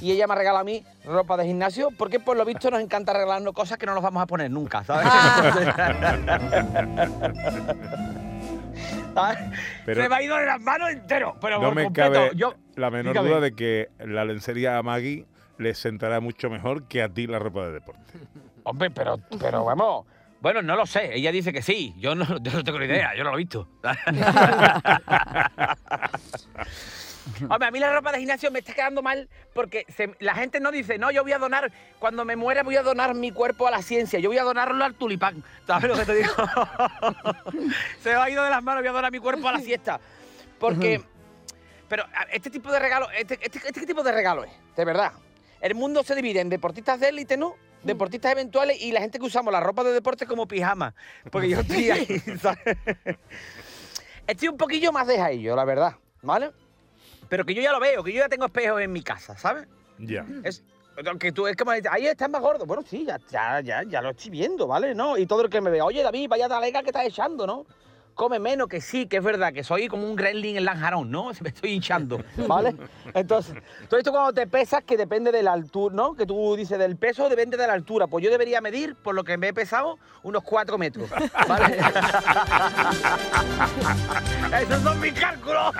Y 0.00 0.12
ella 0.12 0.26
me 0.26 0.34
ha 0.34 0.36
regalado 0.36 0.60
a 0.60 0.64
mí 0.64 0.84
ropa 1.04 1.36
de 1.36 1.44
gimnasio, 1.46 1.90
porque 1.96 2.20
por 2.20 2.36
lo 2.36 2.44
visto 2.44 2.70
nos 2.70 2.80
encanta 2.80 3.12
regalarnos 3.12 3.52
cosas 3.54 3.78
que 3.78 3.86
no 3.86 3.94
nos 3.94 4.02
vamos 4.02 4.22
a 4.22 4.26
poner 4.26 4.50
nunca, 4.50 4.84
¿sabes? 4.84 5.08
¿Sabes? 9.14 9.38
Pero- 9.84 10.02
Se 10.02 10.08
me 10.08 10.14
ha 10.14 10.22
ido 10.22 10.36
de 10.36 10.46
las 10.46 10.60
manos 10.60 10.90
entero, 10.90 11.36
pero 11.40 11.56
no 11.58 11.66
por 11.68 11.74
me 11.74 11.84
completo. 11.84 12.12
cabe 12.12 12.30
Yo, 12.36 12.54
la 12.76 12.90
menor 12.90 13.14
dígame. 13.14 13.28
duda 13.30 13.40
de 13.40 13.52
que 13.52 13.88
la 13.98 14.24
lencería 14.24 14.78
a 14.78 14.82
Maggie 14.82 15.26
le 15.56 15.74
sentará 15.74 16.20
mucho 16.20 16.48
mejor 16.50 16.84
que 16.86 17.02
a 17.02 17.08
ti 17.08 17.26
la 17.26 17.38
ropa 17.40 17.66
de 17.66 17.72
deporte. 17.72 18.00
Hombre, 18.62 18.90
pero, 18.90 19.18
pero 19.40 19.64
vamos. 19.64 20.06
Bueno, 20.40 20.62
no 20.62 20.76
lo 20.76 20.86
sé. 20.86 21.16
Ella 21.16 21.32
dice 21.32 21.52
que 21.52 21.62
sí. 21.62 21.94
Yo 21.98 22.14
no, 22.14 22.24
yo 22.40 22.52
no 22.52 22.62
tengo 22.62 22.78
ni 22.78 22.84
idea. 22.84 23.12
Yo 23.16 23.24
no 23.24 23.30
lo 23.30 23.36
he 23.36 23.40
visto. 23.40 23.66
Hombre, 27.50 27.68
a 27.68 27.70
mí 27.70 27.78
la 27.78 27.92
ropa 27.92 28.12
de 28.12 28.18
gimnasio 28.18 28.50
me 28.50 28.60
está 28.60 28.74
quedando 28.74 29.02
mal 29.02 29.28
porque 29.54 29.84
se- 29.94 30.14
la 30.20 30.34
gente 30.34 30.60
no 30.60 30.70
dice, 30.70 30.98
no, 30.98 31.10
yo 31.10 31.22
voy 31.22 31.32
a 31.32 31.38
donar, 31.38 31.70
cuando 31.98 32.24
me 32.24 32.36
muera 32.36 32.62
voy 32.62 32.76
a 32.76 32.82
donar 32.82 33.14
mi 33.14 33.30
cuerpo 33.32 33.66
a 33.66 33.70
la 33.70 33.82
ciencia, 33.82 34.18
yo 34.18 34.28
voy 34.28 34.38
a 34.38 34.42
donarlo 34.44 34.84
al 34.84 34.94
tulipán. 34.94 35.42
¿Sabes 35.66 35.88
lo 35.90 35.96
que 35.96 36.04
te 36.04 36.14
digo? 36.14 36.32
se 38.02 38.10
me 38.10 38.16
ha 38.16 38.30
ido 38.30 38.42
de 38.44 38.50
las 38.50 38.62
manos, 38.62 38.82
voy 38.82 38.88
a 38.88 38.92
donar 38.92 39.12
mi 39.12 39.18
cuerpo 39.18 39.48
a 39.48 39.52
la 39.52 39.58
fiesta. 39.58 40.00
Porque, 40.58 41.00
pero 41.88 42.04
este 42.32 42.50
tipo 42.50 42.70
de 42.72 42.78
regalo, 42.78 43.10
este, 43.10 43.38
este, 43.40 43.58
este 43.64 43.86
tipo 43.86 44.02
de 44.02 44.12
regalo 44.12 44.44
es, 44.44 44.50
de 44.76 44.84
verdad. 44.84 45.12
El 45.60 45.74
mundo 45.74 46.02
se 46.02 46.14
divide 46.14 46.40
en 46.40 46.48
deportistas 46.48 47.00
de 47.00 47.08
élite, 47.08 47.36
¿no? 47.36 47.54
Deportistas 47.82 48.32
eventuales 48.32 48.80
y 48.80 48.90
la 48.92 49.00
gente 49.00 49.18
que 49.18 49.24
usamos 49.24 49.52
la 49.52 49.60
ropa 49.60 49.84
de 49.84 49.92
deporte 49.92 50.26
como 50.26 50.46
pijama. 50.48 50.94
Porque 51.30 51.48
yo 51.48 51.60
estoy 51.60 51.90
ahí, 51.90 52.06
¿sabes? 52.42 52.76
Estoy 54.26 54.48
un 54.48 54.56
poquillo 54.56 54.92
más 54.92 55.06
de 55.06 55.18
la 55.56 55.64
verdad, 55.64 55.94
¿vale? 56.22 56.50
Pero 57.28 57.44
que 57.44 57.54
yo 57.54 57.62
ya 57.62 57.72
lo 57.72 57.80
veo, 57.80 58.02
que 58.02 58.12
yo 58.12 58.20
ya 58.20 58.28
tengo 58.28 58.46
espejos 58.46 58.80
en 58.80 58.92
mi 58.92 59.02
casa, 59.02 59.36
¿sabes? 59.36 59.66
Ya. 59.98 60.26
Es, 60.44 60.62
que 61.18 61.32
tú 61.32 61.46
es 61.46 61.56
como, 61.56 61.70
ahí 61.70 62.06
estás 62.06 62.28
más 62.30 62.40
gordo. 62.40 62.66
Bueno, 62.66 62.82
sí, 62.86 63.04
ya, 63.06 63.20
ya, 63.30 63.60
ya, 63.60 63.82
ya 63.84 64.02
lo 64.02 64.10
estoy 64.10 64.30
viendo, 64.30 64.66
¿vale? 64.66 64.94
¿No? 64.94 65.16
Y 65.16 65.26
todo 65.26 65.42
el 65.42 65.50
que 65.50 65.60
me 65.60 65.70
vea, 65.70 65.84
oye, 65.84 66.02
David, 66.02 66.28
vaya 66.28 66.48
talega 66.48 66.82
que 66.82 66.88
estás 66.88 67.06
echando, 67.06 67.46
¿no? 67.46 67.66
Come 68.18 68.40
menos, 68.40 68.66
que 68.66 68.80
sí, 68.80 69.06
que 69.06 69.18
es 69.18 69.22
verdad, 69.22 69.52
que 69.52 69.62
soy 69.62 69.86
como 69.86 70.04
un 70.04 70.16
gremlin 70.16 70.56
en 70.56 70.64
Lanjarón, 70.64 71.08
¿no? 71.08 71.32
Se 71.34 71.40
me 71.44 71.50
estoy 71.50 71.70
hinchando, 71.70 72.20
¿vale? 72.48 72.74
Entonces, 73.14 73.54
todo 73.88 73.96
esto 73.96 74.10
cuando 74.10 74.32
te 74.32 74.48
pesas, 74.48 74.82
que 74.82 74.96
depende 74.96 75.30
de 75.30 75.44
la 75.44 75.52
altura, 75.52 75.94
¿no? 75.94 76.16
Que 76.16 76.26
tú 76.26 76.56
dices 76.56 76.80
del 76.80 76.96
peso, 76.96 77.28
depende 77.28 77.56
de 77.56 77.68
la 77.68 77.74
altura. 77.74 78.08
Pues 78.08 78.24
yo 78.24 78.30
debería 78.32 78.60
medir, 78.60 78.96
por 78.96 79.14
lo 79.14 79.22
que 79.22 79.38
me 79.38 79.46
he 79.46 79.54
pesado, 79.54 80.00
unos 80.24 80.42
4 80.42 80.76
metros, 80.78 81.08
¿vale? 81.46 81.78
Esos 84.62 84.82
son 84.82 85.00
mis 85.00 85.12
cálculos. 85.12 85.76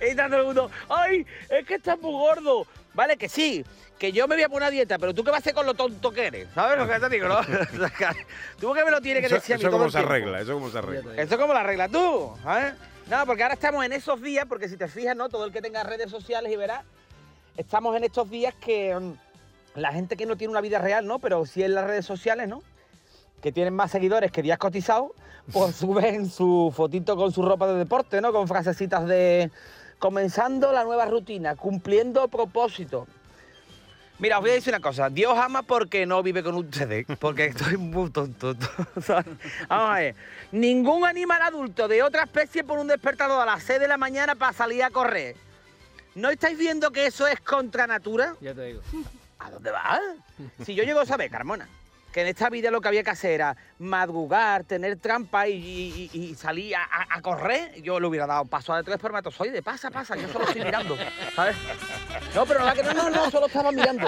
y 0.00 0.14
todo 0.14 0.36
el 0.36 0.44
mundo, 0.44 0.70
¡ay! 0.88 1.26
Es 1.48 1.66
que 1.66 1.74
estás 1.74 2.00
muy 2.00 2.12
gordo. 2.12 2.68
Vale, 2.94 3.16
que 3.16 3.28
sí, 3.28 3.64
que 3.98 4.12
yo 4.12 4.26
me 4.26 4.34
voy 4.34 4.44
a 4.44 4.48
poner 4.48 4.68
a 4.68 4.70
dieta, 4.70 4.98
pero 4.98 5.14
tú 5.14 5.22
qué 5.22 5.30
vas 5.30 5.38
a 5.38 5.40
hacer 5.40 5.54
con 5.54 5.66
lo 5.66 5.74
tonto 5.74 6.10
que 6.10 6.26
eres. 6.26 6.48
¿Sabes 6.54 6.78
lo 6.78 6.88
que 6.88 6.98
te 6.98 7.08
digo, 7.08 7.28
no? 7.28 7.40
tú 8.60 8.72
que 8.72 8.84
me 8.84 8.90
lo 8.90 9.00
tienes 9.00 9.20
que 9.20 9.26
Eso, 9.26 9.34
decir 9.36 9.54
a 9.54 9.58
mí 9.58 9.64
eso 9.64 9.84
el 9.84 9.92
se 9.92 9.98
arregla, 9.98 10.40
eso 10.40 10.54
cómo 10.54 10.70
se 10.70 10.78
arregla. 10.78 11.22
Eso 11.22 11.38
como 11.38 11.52
la 11.52 11.60
arreglas 11.60 11.90
tú, 11.90 12.32
¿sabes? 12.42 12.74
No, 13.08 13.26
porque 13.26 13.42
ahora 13.42 13.54
estamos 13.54 13.84
en 13.84 13.92
esos 13.92 14.22
días, 14.22 14.46
porque 14.48 14.68
si 14.68 14.76
te 14.76 14.88
fijas, 14.88 15.16
¿no? 15.16 15.28
Todo 15.28 15.44
el 15.44 15.52
que 15.52 15.60
tenga 15.60 15.82
redes 15.82 16.10
sociales 16.10 16.52
y 16.52 16.56
verás, 16.56 16.84
estamos 17.56 17.96
en 17.96 18.04
estos 18.04 18.30
días 18.30 18.54
que 18.54 18.94
mm, 18.94 19.12
la 19.80 19.92
gente 19.92 20.16
que 20.16 20.26
no 20.26 20.36
tiene 20.36 20.52
una 20.52 20.60
vida 20.60 20.78
real, 20.78 21.06
¿no? 21.06 21.18
Pero 21.18 21.44
sí 21.44 21.62
en 21.62 21.74
las 21.74 21.86
redes 21.86 22.06
sociales, 22.06 22.48
¿no? 22.48 22.62
Que 23.42 23.52
tienen 23.52 23.74
más 23.74 23.90
seguidores 23.90 24.30
que 24.30 24.42
días 24.42 24.58
cotizados, 24.58 25.10
pues 25.52 25.76
suben 25.76 26.30
su 26.30 26.72
fotito 26.74 27.16
con 27.16 27.32
su 27.32 27.42
ropa 27.42 27.66
de 27.66 27.78
deporte, 27.78 28.20
¿no? 28.20 28.32
Con 28.32 28.48
frasecitas 28.48 29.06
de 29.06 29.50
comenzando 30.00 30.72
la 30.72 30.82
nueva 30.82 31.04
rutina, 31.04 31.54
cumpliendo 31.54 32.26
propósito. 32.26 33.06
Mira, 34.18 34.38
os 34.38 34.42
voy 34.42 34.50
a 34.50 34.54
decir 34.54 34.74
una 34.74 34.80
cosa. 34.80 35.08
Dios 35.08 35.38
ama 35.38 35.62
porque 35.62 36.04
no 36.04 36.22
vive 36.22 36.42
con 36.42 36.54
ustedes. 36.56 37.06
Porque 37.18 37.46
estoy 37.46 37.76
muy 37.76 38.10
tonto. 38.10 38.54
Vamos 39.08 39.38
a 39.68 39.94
ver. 39.94 40.14
Ningún 40.52 41.06
animal 41.06 41.40
adulto 41.40 41.86
de 41.86 42.02
otra 42.02 42.24
especie 42.24 42.64
por 42.64 42.78
un 42.78 42.88
despertador 42.88 43.40
a 43.40 43.46
las 43.46 43.62
6 43.62 43.80
de 43.80 43.88
la 43.88 43.96
mañana 43.96 44.34
para 44.34 44.52
salir 44.52 44.82
a 44.82 44.90
correr. 44.90 45.36
¿No 46.14 46.28
estáis 46.28 46.58
viendo 46.58 46.90
que 46.90 47.06
eso 47.06 47.26
es 47.26 47.40
contra 47.40 47.86
natura? 47.86 48.34
Ya 48.40 48.52
te 48.52 48.64
digo. 48.64 48.82
¿A 49.38 49.50
dónde 49.50 49.70
vas? 49.70 50.00
Si 50.64 50.74
yo 50.74 50.82
llego 50.82 51.00
a 51.00 51.06
saber, 51.06 51.30
Carmona, 51.30 51.66
que 52.12 52.22
en 52.22 52.26
esta 52.26 52.50
vida 52.50 52.70
lo 52.70 52.80
que 52.80 52.88
había 52.88 53.02
que 53.04 53.10
hacer 53.10 53.30
era 53.32 53.56
madrugar, 53.78 54.64
tener 54.64 54.96
trampa 54.96 55.46
y, 55.48 55.52
y- 55.54 56.10
y- 56.12 56.24
y 56.30 56.34
salir 56.34 56.74
a, 56.76 56.82
a- 56.82 57.06
a 57.16 57.22
correr, 57.22 57.80
yo 57.82 58.00
le 58.00 58.06
hubiera 58.06 58.26
dado 58.26 58.44
paso 58.46 58.72
a 58.72 58.82
tres 58.82 58.96
espermatozoides. 58.96 59.62
Pasa, 59.62 59.90
pasa, 59.90 60.16
yo 60.16 60.28
solo 60.28 60.46
estoy 60.46 60.62
mirando, 60.64 60.96
¿sabes? 61.36 61.56
No, 62.34 62.44
pero 62.46 62.64
la 62.64 62.74
que 62.74 62.82
no, 62.82 62.92
no, 62.94 63.10
no, 63.10 63.30
solo 63.30 63.46
estaba 63.46 63.70
mirando. 63.72 64.06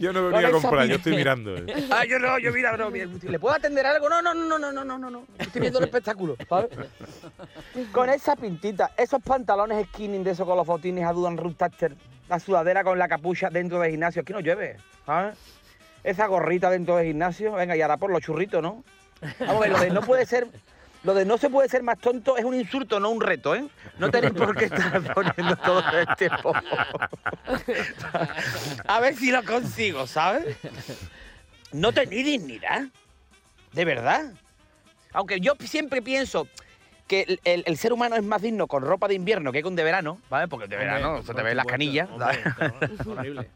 Yo 0.00 0.12
no 0.12 0.20
Con 0.22 0.32
venía 0.32 0.48
a 0.48 0.50
comprar, 0.52 0.86
yo 0.86 0.96
estoy 0.96 1.16
mirando. 1.16 1.56
eh. 1.56 1.66
Ah, 1.90 2.04
yo 2.04 2.18
no, 2.18 2.38
yo 2.38 2.52
mira, 2.52 2.76
no, 2.76 2.90
mira, 2.90 3.06
¿le 3.22 3.38
puedo 3.38 3.54
atender 3.54 3.84
algo? 3.86 4.08
No, 4.08 4.22
no, 4.22 4.34
no, 4.34 4.58
no, 4.58 4.72
no, 4.72 4.84
no, 4.84 4.98
no, 4.98 5.10
no. 5.10 5.24
Estoy 5.38 5.60
viendo 5.60 5.78
el 5.78 5.84
espectáculo, 5.86 6.36
¿sabes? 6.48 6.70
Con 7.92 8.08
esa 8.10 8.36
pintita, 8.36 8.90
esos 8.96 9.22
pantalones 9.22 9.86
skinny 9.88 10.22
de 10.22 10.30
esos 10.32 10.46
con 10.46 10.56
los 10.56 10.66
botines 10.66 11.04
a 11.04 11.12
dudan 11.12 11.36
Ruth 11.36 11.56
Thatcher. 11.56 11.96
La 12.32 12.40
sudadera 12.40 12.82
con 12.82 12.98
la 12.98 13.08
capucha 13.08 13.50
dentro 13.50 13.78
del 13.78 13.90
gimnasio. 13.90 14.22
Aquí 14.22 14.32
no 14.32 14.40
llueve. 14.40 14.78
Esa 16.02 16.26
gorrita 16.26 16.70
dentro 16.70 16.96
del 16.96 17.08
gimnasio. 17.08 17.52
Venga, 17.52 17.76
y 17.76 17.82
ahora 17.82 17.98
por 17.98 18.10
los 18.10 18.22
churritos, 18.22 18.62
¿no? 18.62 18.82
Lo 19.38 19.78
de 19.78 19.90
no 19.90 20.00
puede 20.00 20.24
ser... 20.24 20.46
Lo 21.04 21.14
de 21.14 21.24
no 21.24 21.36
se 21.36 21.50
puede 21.50 21.68
ser 21.68 21.82
más 21.82 21.98
tonto 21.98 22.36
es 22.36 22.44
un 22.44 22.54
insulto, 22.54 23.00
no 23.00 23.10
un 23.10 23.20
reto, 23.20 23.56
¿eh? 23.56 23.66
No 23.98 24.08
tenéis 24.08 24.34
por 24.34 24.56
qué 24.56 24.66
estar 24.66 25.12
poniendo 25.12 25.56
todo 25.56 25.82
este 25.98 26.30
poco. 26.30 26.60
A 28.86 29.00
ver 29.00 29.16
si 29.16 29.32
lo 29.32 29.44
consigo, 29.44 30.06
¿sabes? 30.06 30.56
No 31.72 31.90
tenéis 31.92 32.24
dignidad. 32.24 32.84
De 33.72 33.84
verdad. 33.84 34.32
Aunque 35.12 35.40
yo 35.40 35.54
siempre 35.58 36.00
pienso 36.02 36.46
que 37.12 37.38
el, 37.44 37.76
ser 37.76 37.92
humano 37.92 38.16
es 38.16 38.22
más 38.22 38.40
digno 38.40 38.66
con 38.66 38.82
ropa 38.82 39.06
de 39.06 39.12
invierno 39.12 39.52
que 39.52 39.62
con 39.62 39.76
de 39.76 39.84
verano, 39.84 40.16
¿vale? 40.30 40.48
Porque 40.48 40.66
de 40.66 40.78
verano 40.78 41.22
se 41.22 41.34
te 41.34 41.42
ven 41.42 41.58
las 41.58 41.66
canillas. 41.66 42.08
¿sabes? 42.18 42.38
Horrible. 43.06 43.50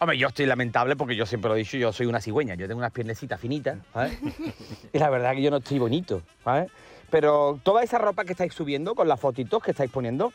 Hombre, 0.00 0.18
yo 0.18 0.26
estoy 0.26 0.46
lamentable 0.46 0.96
porque 0.96 1.14
yo 1.14 1.24
siempre 1.24 1.48
lo 1.48 1.54
he 1.54 1.58
dicho, 1.58 1.76
yo 1.76 1.92
soy 1.92 2.06
una 2.06 2.20
cigüeña, 2.20 2.56
yo 2.56 2.66
tengo 2.66 2.80
unas 2.80 2.90
piernecitas 2.90 3.40
finitas, 3.40 3.78
¿sabes? 3.92 4.18
y 4.92 4.98
la 4.98 5.10
verdad 5.10 5.32
que 5.34 5.42
yo 5.42 5.50
no 5.52 5.58
estoy 5.58 5.78
bonito, 5.78 6.22
¿sabes? 6.42 6.72
Pero 7.08 7.60
toda 7.62 7.84
esa 7.84 7.98
ropa 7.98 8.24
que 8.24 8.32
estáis 8.32 8.52
subiendo, 8.52 8.96
con 8.96 9.06
las 9.06 9.20
fotitos 9.20 9.62
que 9.62 9.70
estáis 9.70 9.92
poniendo, 9.92 10.32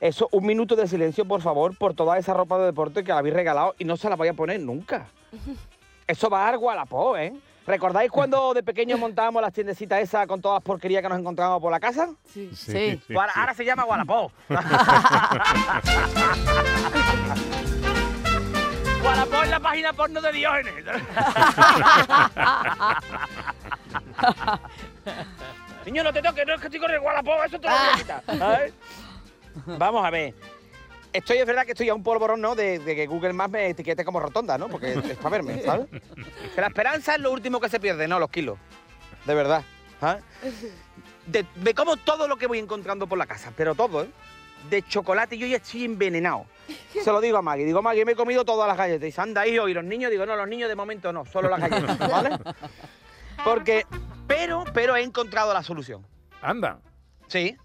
eso, 0.00 0.28
un 0.30 0.46
minuto 0.46 0.76
de 0.76 0.86
silencio, 0.86 1.24
por 1.24 1.42
favor, 1.42 1.76
por 1.76 1.94
toda 1.94 2.16
esa 2.16 2.32
ropa 2.32 2.60
de 2.60 2.66
deporte 2.66 3.02
que 3.02 3.10
la 3.10 3.18
habéis 3.18 3.34
regalado 3.34 3.74
y 3.76 3.84
no 3.86 3.96
se 3.96 4.08
la 4.08 4.14
voy 4.14 4.28
a 4.28 4.34
poner 4.34 4.60
nunca. 4.60 5.08
Eso 6.06 6.30
va 6.30 6.42
a 6.42 6.50
dar 6.52 6.58
Gualapó, 6.58 7.16
¿eh? 7.16 7.34
¿Recordáis 7.66 8.10
cuando 8.10 8.52
de 8.52 8.62
pequeños 8.62 8.98
montábamos 8.98 9.40
las 9.40 9.52
tiendecitas 9.52 10.00
esas 10.00 10.26
con 10.26 10.40
todas 10.40 10.56
las 10.56 10.64
porquerías 10.64 11.02
que 11.02 11.08
nos 11.08 11.18
encontrábamos 11.18 11.62
por 11.62 11.72
la 11.72 11.80
casa? 11.80 12.10
Sí. 12.26 12.50
Sí. 12.54 13.00
Pues 13.06 13.18
ahora, 13.18 13.32
ahora 13.34 13.54
se 13.54 13.64
llama 13.64 13.84
Gualapó. 13.84 14.30
Gualapó 19.00 19.42
es 19.44 19.50
la 19.50 19.60
página 19.60 19.92
porno 19.94 20.20
de 20.20 20.32
Diógenes. 20.32 20.74
Niño, 25.86 26.02
no 26.02 26.12
te 26.12 26.22
toques, 26.22 26.46
no 26.46 26.54
es 26.54 26.60
que 26.60 26.66
estoy 26.66 26.80
con 26.80 26.90
el 26.90 27.00
Gualapó, 27.00 27.44
eso 27.44 27.58
te 27.58 27.68
lo 27.68 27.74
voy 27.74 27.88
a 27.92 27.96
quitar. 27.96 28.22
Vamos 29.78 30.04
a 30.04 30.10
ver. 30.10 30.34
Estoy, 31.14 31.38
es 31.38 31.46
verdad 31.46 31.64
que 31.64 31.72
estoy 31.72 31.88
a 31.88 31.94
un 31.94 32.02
polvorón, 32.02 32.40
¿no? 32.40 32.56
De, 32.56 32.80
de 32.80 32.96
que 32.96 33.06
Google 33.06 33.32
Maps 33.32 33.52
me 33.52 33.68
etiquete 33.68 34.04
como 34.04 34.18
rotonda, 34.18 34.58
¿no? 34.58 34.68
Porque 34.68 34.94
es 34.94 35.16
para 35.16 35.30
verme, 35.30 35.62
¿sabes? 35.62 35.86
Que 36.54 36.60
la 36.60 36.66
esperanza 36.66 37.14
es 37.14 37.20
lo 37.20 37.30
último 37.30 37.60
que 37.60 37.68
se 37.68 37.78
pierde, 37.78 38.08
no 38.08 38.18
los 38.18 38.30
kilos. 38.30 38.58
De 39.24 39.32
verdad. 39.32 39.62
¿sabes? 40.00 40.24
de, 41.26 41.46
me 41.62 41.72
como 41.72 41.96
todo 41.96 42.26
lo 42.26 42.36
que 42.36 42.48
voy 42.48 42.58
encontrando 42.58 43.06
por 43.06 43.16
la 43.16 43.26
casa, 43.26 43.52
pero 43.56 43.76
todo, 43.76 44.02
¿eh? 44.02 44.10
De 44.68 44.82
chocolate, 44.82 45.38
yo 45.38 45.46
ya 45.46 45.58
estoy 45.58 45.84
envenenado. 45.84 46.46
Se 47.00 47.12
lo 47.12 47.20
digo 47.20 47.36
a 47.36 47.42
Maggie, 47.42 47.64
digo, 47.64 47.80
Maggie, 47.80 48.04
me 48.04 48.12
he 48.12 48.16
comido 48.16 48.44
todas 48.44 48.66
las 48.66 48.76
galletas. 48.76 49.02
Y 49.02 49.06
dice, 49.06 49.20
anda, 49.20 49.46
hijo, 49.46 49.68
y 49.68 49.74
los 49.74 49.84
niños, 49.84 50.10
digo, 50.10 50.24
no, 50.24 50.34
los 50.34 50.48
niños 50.48 50.68
de 50.68 50.74
momento 50.74 51.12
no, 51.12 51.24
solo 51.26 51.48
las 51.48 51.60
galletas, 51.60 51.98
¿vale? 52.10 52.30
Porque, 53.44 53.86
pero, 54.26 54.64
pero 54.72 54.96
he 54.96 55.02
encontrado 55.02 55.52
la 55.52 55.62
solución. 55.62 56.06
Anda. 56.40 56.80
Sí, 57.28 57.56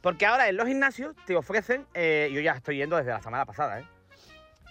porque 0.00 0.26
ahora 0.26 0.48
en 0.48 0.56
los 0.56 0.66
gimnasios 0.66 1.14
te 1.26 1.36
ofrecen, 1.36 1.86
eh, 1.94 2.30
yo 2.32 2.40
ya 2.40 2.52
estoy 2.52 2.76
yendo 2.76 2.96
desde 2.96 3.10
la 3.10 3.22
semana 3.22 3.44
pasada, 3.44 3.80
¿eh? 3.80 3.84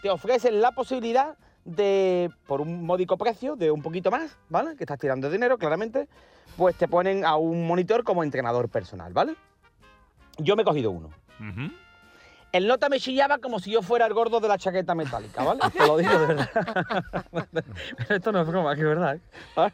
Te 0.01 0.09
ofrecen 0.09 0.61
la 0.61 0.71
posibilidad 0.71 1.37
de, 1.65 2.29
por 2.45 2.61
un 2.61 2.85
módico 2.85 3.17
precio, 3.17 3.55
de 3.55 3.71
un 3.71 3.81
poquito 3.81 4.09
más, 4.09 4.37
¿vale? 4.49 4.75
Que 4.75 4.83
estás 4.83 4.99
tirando 4.99 5.29
dinero, 5.29 5.57
claramente, 5.57 6.07
pues 6.55 6.75
te 6.75 6.87
ponen 6.87 7.25
a 7.25 7.35
un 7.35 7.67
monitor 7.67 8.03
como 8.03 8.23
entrenador 8.23 8.69
personal, 8.69 9.11
¿vale? 9.13 9.35
Yo 10.37 10.55
me 10.55 10.61
he 10.61 10.65
cogido 10.65 10.91
uno. 10.91 11.09
Ujú. 11.39 11.71
El 12.53 12.65
nota 12.67 12.87
me 12.89 12.99
chillaba 12.99 13.37
como 13.39 13.59
si 13.59 13.71
yo 13.71 13.81
fuera 13.81 14.05
el 14.05 14.13
gordo 14.13 14.39
de 14.39 14.47
la 14.47 14.57
chaqueta 14.57 14.95
metálica, 14.95 15.43
¿vale? 15.43 15.59
Te 15.73 15.85
lo 15.85 15.97
digo 15.97 16.17
de 16.17 16.25
verdad. 16.27 16.49
Esto 18.09 18.31
no 18.31 18.41
es 18.41 18.47
broma, 18.47 18.73
que 18.73 18.81
es 18.81 18.87
verdad. 18.87 19.15
¿eh? 19.15 19.21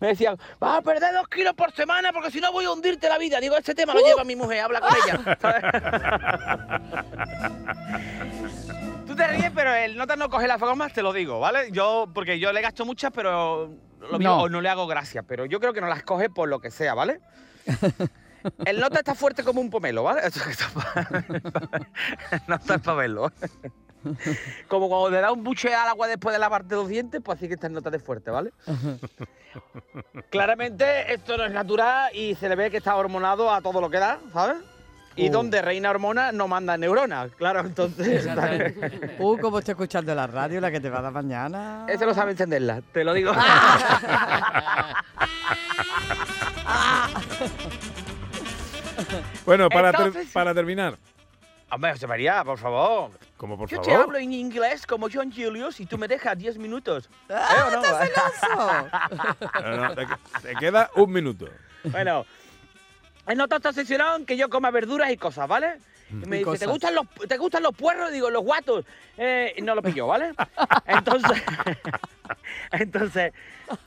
Me 0.00 0.08
decían, 0.08 0.36
vas 0.58 0.78
a 0.78 0.82
perder 0.82 1.14
dos 1.14 1.28
kilos 1.28 1.54
por 1.54 1.72
semana 1.72 2.12
porque 2.12 2.30
si 2.30 2.40
no 2.40 2.50
voy 2.52 2.64
a 2.64 2.70
hundirte 2.72 3.08
la 3.08 3.18
vida. 3.18 3.38
Digo, 3.40 3.56
este 3.56 3.74
tema 3.74 3.94
lo 3.94 4.00
lleva 4.00 4.24
mi 4.24 4.36
mujer, 4.36 4.60
habla 4.60 4.80
con 4.80 4.90
ella. 4.96 5.38
¿sabes? 5.40 5.64
Tú 9.06 9.14
te 9.14 9.26
ríes, 9.28 9.52
pero 9.54 9.72
el 9.74 9.96
nota 9.96 10.16
no 10.16 10.28
coge 10.28 10.48
las 10.48 10.60
bromas, 10.60 10.92
te 10.92 11.02
lo 11.02 11.12
digo, 11.12 11.38
¿vale? 11.38 11.70
Yo, 11.70 12.08
porque 12.12 12.38
yo 12.38 12.52
le 12.52 12.60
gasto 12.62 12.84
muchas, 12.84 13.12
pero 13.14 13.70
lo 14.10 14.18
mío 14.18 14.28
No. 14.30 14.42
o 14.42 14.48
no 14.48 14.60
le 14.60 14.68
hago 14.68 14.86
gracia. 14.86 15.22
Pero 15.22 15.46
yo 15.46 15.60
creo 15.60 15.72
que 15.72 15.80
no 15.80 15.86
las 15.86 16.02
coge 16.02 16.28
por 16.30 16.48
lo 16.48 16.58
que 16.60 16.70
sea, 16.70 16.94
¿vale? 16.94 17.20
El 18.64 18.80
nota 18.80 18.98
está 18.98 19.14
fuerte 19.14 19.42
como 19.44 19.60
un 19.60 19.70
pomelo, 19.70 20.02
¿vale? 20.02 20.20
Eso 20.26 20.40
es 20.48 20.56
pa- 20.56 21.08
El 22.32 22.40
nota 22.48 22.74
es 22.74 22.80
para 22.82 22.96
verlo. 22.96 23.32
Como 24.68 24.88
cuando 24.88 25.10
le 25.10 25.20
da 25.22 25.32
un 25.32 25.42
buche 25.42 25.74
al 25.74 25.88
agua 25.88 26.06
después 26.06 26.34
de 26.34 26.38
lavarte 26.38 26.74
los 26.74 26.88
dientes, 26.88 27.22
pues 27.24 27.38
así 27.38 27.48
que 27.48 27.54
está 27.54 27.68
el 27.68 27.72
nota 27.72 27.88
de 27.90 27.98
fuerte, 27.98 28.30
¿vale? 28.30 28.52
Claramente 30.30 31.12
esto 31.14 31.38
no 31.38 31.46
es 31.46 31.52
natural 31.52 32.14
y 32.14 32.34
se 32.34 32.48
le 32.48 32.54
ve 32.56 32.70
que 32.70 32.76
está 32.78 32.96
hormonado 32.96 33.50
a 33.52 33.62
todo 33.62 33.80
lo 33.80 33.88
que 33.88 33.98
da, 33.98 34.18
¿sabes? 34.32 34.58
Y 35.16 35.28
Uh. 35.28 35.32
donde 35.32 35.62
reina 35.62 35.90
hormona 35.90 36.32
no 36.32 36.48
manda 36.48 36.76
neuronas, 36.76 37.30
claro, 37.36 37.60
entonces... 37.60 38.26
Uh, 39.20 39.38
como 39.38 39.60
estoy 39.60 39.72
escuchando 39.72 40.12
la 40.12 40.26
radio, 40.26 40.60
la 40.60 40.72
que 40.72 40.80
te 40.80 40.90
va 40.90 40.98
a 40.98 41.02
dar 41.02 41.12
mañana. 41.12 41.86
Ese 41.88 42.04
no 42.04 42.12
sabe 42.14 42.32
encenderla, 42.32 42.82
te 42.92 43.04
lo 43.04 43.12
digo. 43.14 43.32
Bueno, 49.46 49.68
para, 49.68 49.92
ter- 49.92 50.06
Entonces- 50.06 50.32
para 50.32 50.54
terminar, 50.54 50.96
Hombre, 51.70 51.92
José 51.92 52.06
María, 52.06 52.44
por 52.44 52.58
favor. 52.58 53.10
como 53.36 53.58
por 53.58 53.68
Yo 53.68 53.80
te 53.80 53.90
favor. 53.90 54.04
hablo 54.04 54.18
en 54.18 54.32
inglés 54.32 54.86
como 54.86 55.08
John 55.12 55.32
Julius 55.32 55.80
y 55.80 55.86
tú 55.86 55.98
me 55.98 56.06
dejas 56.06 56.38
10 56.38 56.58
minutos. 56.58 57.08
¿Eh 57.28 57.34
¡Ah, 57.34 57.66
o 57.66 57.70
no? 59.60 59.60
No, 59.76 59.76
no, 59.88 59.94
te, 59.94 60.06
te 60.42 60.54
queda 60.56 60.90
un 60.94 61.10
minuto. 61.12 61.48
Bueno, 61.84 62.24
el 63.26 63.36
nota 63.38 63.56
está 63.56 63.70
obsesionado 63.70 64.24
que 64.24 64.36
yo 64.36 64.48
coma 64.48 64.70
verduras 64.70 65.10
y 65.10 65.16
cosas, 65.16 65.48
¿vale? 65.48 65.78
Y 66.10 66.14
me 66.14 66.40
Y 66.40 66.44
dice, 66.44 66.58
¿te 66.58 66.66
gustan, 66.66 66.94
los, 66.94 67.06
¿te 67.26 67.36
gustan 67.38 67.62
los 67.62 67.74
puerros? 67.74 68.12
Digo, 68.12 68.30
los 68.30 68.44
guatos. 68.44 68.84
Eh, 69.16 69.54
y 69.56 69.62
no 69.62 69.74
lo 69.74 69.82
pilló, 69.82 70.06
¿vale? 70.06 70.32
Entonces, 70.86 71.42
entonces, 72.70 73.32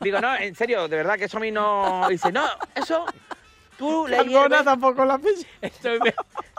digo, 0.02 0.20
no, 0.20 0.36
en 0.36 0.56
serio, 0.56 0.88
de 0.88 0.98
verdad 0.98 1.16
que 1.18 1.26
eso 1.26 1.38
a 1.38 1.42
mí 1.42 1.52
no... 1.52 2.08
Dice, 2.10 2.32
no, 2.32 2.46
eso, 2.76 3.06
tú 3.77 4.07
le 4.07 4.24
hierves... 4.25 4.63
tampoco 4.63 5.05
la. 5.05 5.19
Estoy, 5.62 6.00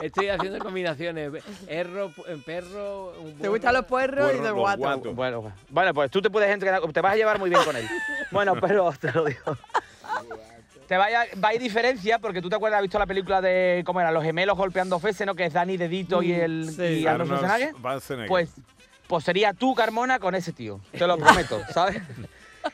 estoy 0.01 0.29
haciendo 0.29 0.59
combinaciones. 0.63 1.43
Erro, 1.67 2.09
pu- 2.11 2.43
perro. 2.43 3.13
un 3.19 3.37
Te 3.37 3.47
gustan 3.47 3.73
los 3.73 3.85
puerros 3.85 4.31
y 4.33 4.37
los 4.37 4.53
guato. 4.53 4.79
guatos. 4.79 5.15
Bueno, 5.15 5.53
bueno, 5.69 5.93
pues 5.93 6.11
tú 6.11 6.21
te 6.21 6.29
puedes 6.29 6.49
entrenar, 6.49 6.81
te 6.91 7.01
vas 7.01 7.13
a 7.13 7.15
llevar 7.15 7.39
muy 7.39 7.49
bien 7.49 7.63
con 7.63 7.75
él. 7.75 7.87
Bueno, 8.31 8.53
pero 8.61 8.93
te 8.99 9.11
lo 9.11 9.25
digo. 9.25 9.57
Te 10.87 10.97
vaya, 10.97 11.25
va 11.43 11.49
a 11.49 11.53
ir 11.55 11.61
diferencia 11.61 12.19
porque 12.19 12.41
tú 12.41 12.49
te 12.49 12.55
acuerdas, 12.55 12.77
has 12.77 12.83
visto 12.83 12.99
la 12.99 13.05
película 13.07 13.41
de 13.41 13.83
cómo 13.85 14.01
eran 14.01 14.13
los 14.13 14.23
gemelos 14.23 14.55
golpeando 14.57 14.99
feces, 14.99 15.25
¿no? 15.25 15.35
Que 15.35 15.45
es 15.45 15.53
Danny 15.53 15.77
Dedito 15.77 16.21
y 16.21 16.31
el 16.33 16.71
sí. 16.71 16.81
y 17.01 17.07
Arnold 17.07 17.31
Arnold 17.31 17.39
Schwarzenegger. 17.39 17.75
Schwarzenegger. 17.75 18.27
Pues, 18.27 18.49
pues 19.07 19.23
sería 19.23 19.53
tú, 19.53 19.73
Carmona, 19.73 20.19
con 20.19 20.35
ese 20.35 20.53
tío. 20.53 20.79
Te 20.91 21.07
lo 21.07 21.17
prometo, 21.17 21.59
¿sabes? 21.73 22.01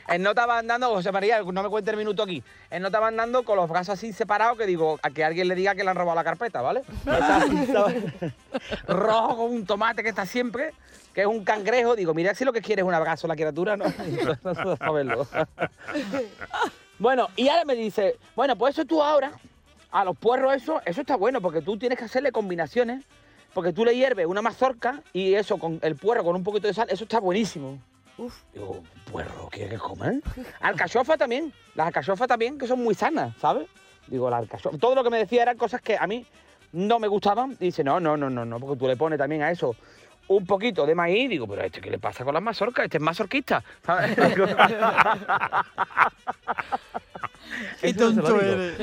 Él 0.07 0.21
no 0.21 0.29
estaba 0.31 0.57
andando, 0.57 0.89
José 0.89 1.11
María, 1.11 1.41
no 1.41 1.63
me 1.63 1.69
cuente 1.69 1.91
el 1.91 1.97
minuto 1.97 2.23
aquí. 2.23 2.43
Él 2.69 2.81
no 2.81 2.87
estaba 2.87 3.07
andando 3.07 3.43
con 3.43 3.57
los 3.57 3.69
brazos 3.69 3.93
así 3.93 4.13
separados 4.13 4.57
que 4.57 4.65
digo, 4.65 4.99
a 5.01 5.09
que 5.09 5.23
alguien 5.23 5.47
le 5.47 5.55
diga 5.55 5.75
que 5.75 5.83
le 5.83 5.89
han 5.89 5.95
robado 5.95 6.15
la 6.15 6.23
carpeta, 6.23 6.61
¿vale? 6.61 6.83
Rojo 8.87 9.37
con 9.37 9.51
un 9.51 9.65
tomate 9.65 10.03
que 10.03 10.09
está 10.09 10.25
siempre, 10.25 10.73
que 11.13 11.21
es 11.21 11.27
un 11.27 11.43
cangrejo. 11.43 11.95
Digo, 11.95 12.13
mira 12.13 12.33
si 12.35 12.45
lo 12.45 12.53
que 12.53 12.61
quiere 12.61 12.81
es 12.81 12.87
un 12.87 12.93
abrazo 12.93 13.27
la 13.27 13.35
criatura, 13.35 13.77
¿no? 13.77 13.85
No. 15.05 15.27
Bueno, 16.97 17.27
y 17.35 17.49
ahora 17.49 17.65
me 17.65 17.75
dice, 17.75 18.17
bueno, 18.35 18.55
pues 18.55 18.75
eso 18.75 18.85
tú 18.85 19.03
ahora, 19.03 19.33
a 19.91 20.05
los 20.05 20.17
puerros 20.17 20.55
eso, 20.55 20.81
eso 20.85 21.01
está 21.01 21.17
bueno, 21.17 21.41
porque 21.41 21.61
tú 21.61 21.77
tienes 21.77 21.97
que 21.97 22.05
hacerle 22.05 22.31
combinaciones, 22.31 23.03
porque 23.53 23.73
tú 23.73 23.83
le 23.83 23.95
hierves 23.95 24.25
una 24.25 24.41
mazorca 24.41 25.01
y 25.11 25.33
eso 25.33 25.57
con 25.57 25.79
el 25.81 25.95
puerro 25.95 26.23
con 26.23 26.35
un 26.35 26.43
poquito 26.43 26.67
de 26.67 26.73
sal, 26.73 26.87
eso 26.89 27.03
está 27.03 27.19
buenísimo. 27.19 27.79
Uf. 28.17 28.33
Digo, 28.53 28.81
puerro, 29.11 29.49
¿quieres 29.51 29.79
comer? 29.81 30.21
Alcachofa 30.61 31.17
también, 31.17 31.51
las 31.75 31.87
alcachofas 31.87 32.27
también, 32.27 32.57
que 32.57 32.67
son 32.67 32.81
muy 32.83 32.95
sanas, 32.95 33.35
¿sabes? 33.39 33.67
Digo, 34.07 34.29
la 34.29 34.37
alcachofa, 34.37 34.77
todo 34.77 34.95
lo 34.95 35.03
que 35.03 35.09
me 35.09 35.17
decía 35.17 35.41
eran 35.41 35.57
cosas 35.57 35.81
que 35.81 35.97
a 35.97 36.07
mí 36.07 36.25
no 36.71 36.99
me 36.99 37.07
gustaban. 37.07 37.51
Y 37.59 37.65
dice, 37.65 37.83
no, 37.83 37.99
no, 37.99 38.15
no, 38.15 38.29
no, 38.29 38.45
no, 38.45 38.59
porque 38.59 38.79
tú 38.79 38.87
le 38.87 38.95
pones 38.95 39.19
también 39.19 39.41
a 39.41 39.51
eso 39.51 39.75
un 40.27 40.45
poquito 40.45 40.85
de 40.85 40.95
maíz. 40.95 41.29
Digo, 41.29 41.47
pero 41.47 41.63
este, 41.63 41.81
¿qué 41.81 41.89
le 41.89 41.99
pasa 41.99 42.23
con 42.23 42.33
las 42.33 42.43
mazorcas? 42.43 42.85
Este 42.85 42.97
es 42.97 43.03
mazorquista, 43.03 43.63
¿sabes? 43.85 44.15
Qué 47.79 47.89
Eso 47.89 47.99
tonto 47.99 48.21
digo. 48.23 48.41
eres. 48.41 48.79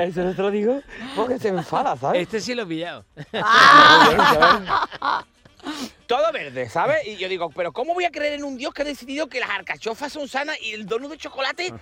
Eso 0.00 0.24
no 0.24 0.34
te 0.34 0.42
lo 0.42 0.50
digo 0.50 0.80
porque 1.16 1.38
se 1.38 1.48
enfada, 1.48 1.96
¿sabes? 1.96 2.22
Este 2.22 2.40
sí 2.40 2.54
lo 2.54 2.62
he 2.62 2.66
pillado. 2.66 3.04
todo 6.10 6.32
verde, 6.32 6.68
¿sabes? 6.68 7.06
Y 7.06 7.16
yo 7.18 7.28
digo, 7.28 7.50
pero 7.50 7.70
¿cómo 7.70 7.94
voy 7.94 8.04
a 8.04 8.10
creer 8.10 8.32
en 8.32 8.42
un 8.42 8.56
Dios 8.56 8.74
que 8.74 8.82
ha 8.82 8.84
decidido 8.84 9.28
que 9.28 9.38
las 9.38 9.50
alcachofas 9.50 10.12
son 10.12 10.26
sanas 10.26 10.56
y 10.60 10.72
el 10.72 10.84
donut 10.84 11.12
de 11.12 11.16
chocolate 11.16 11.72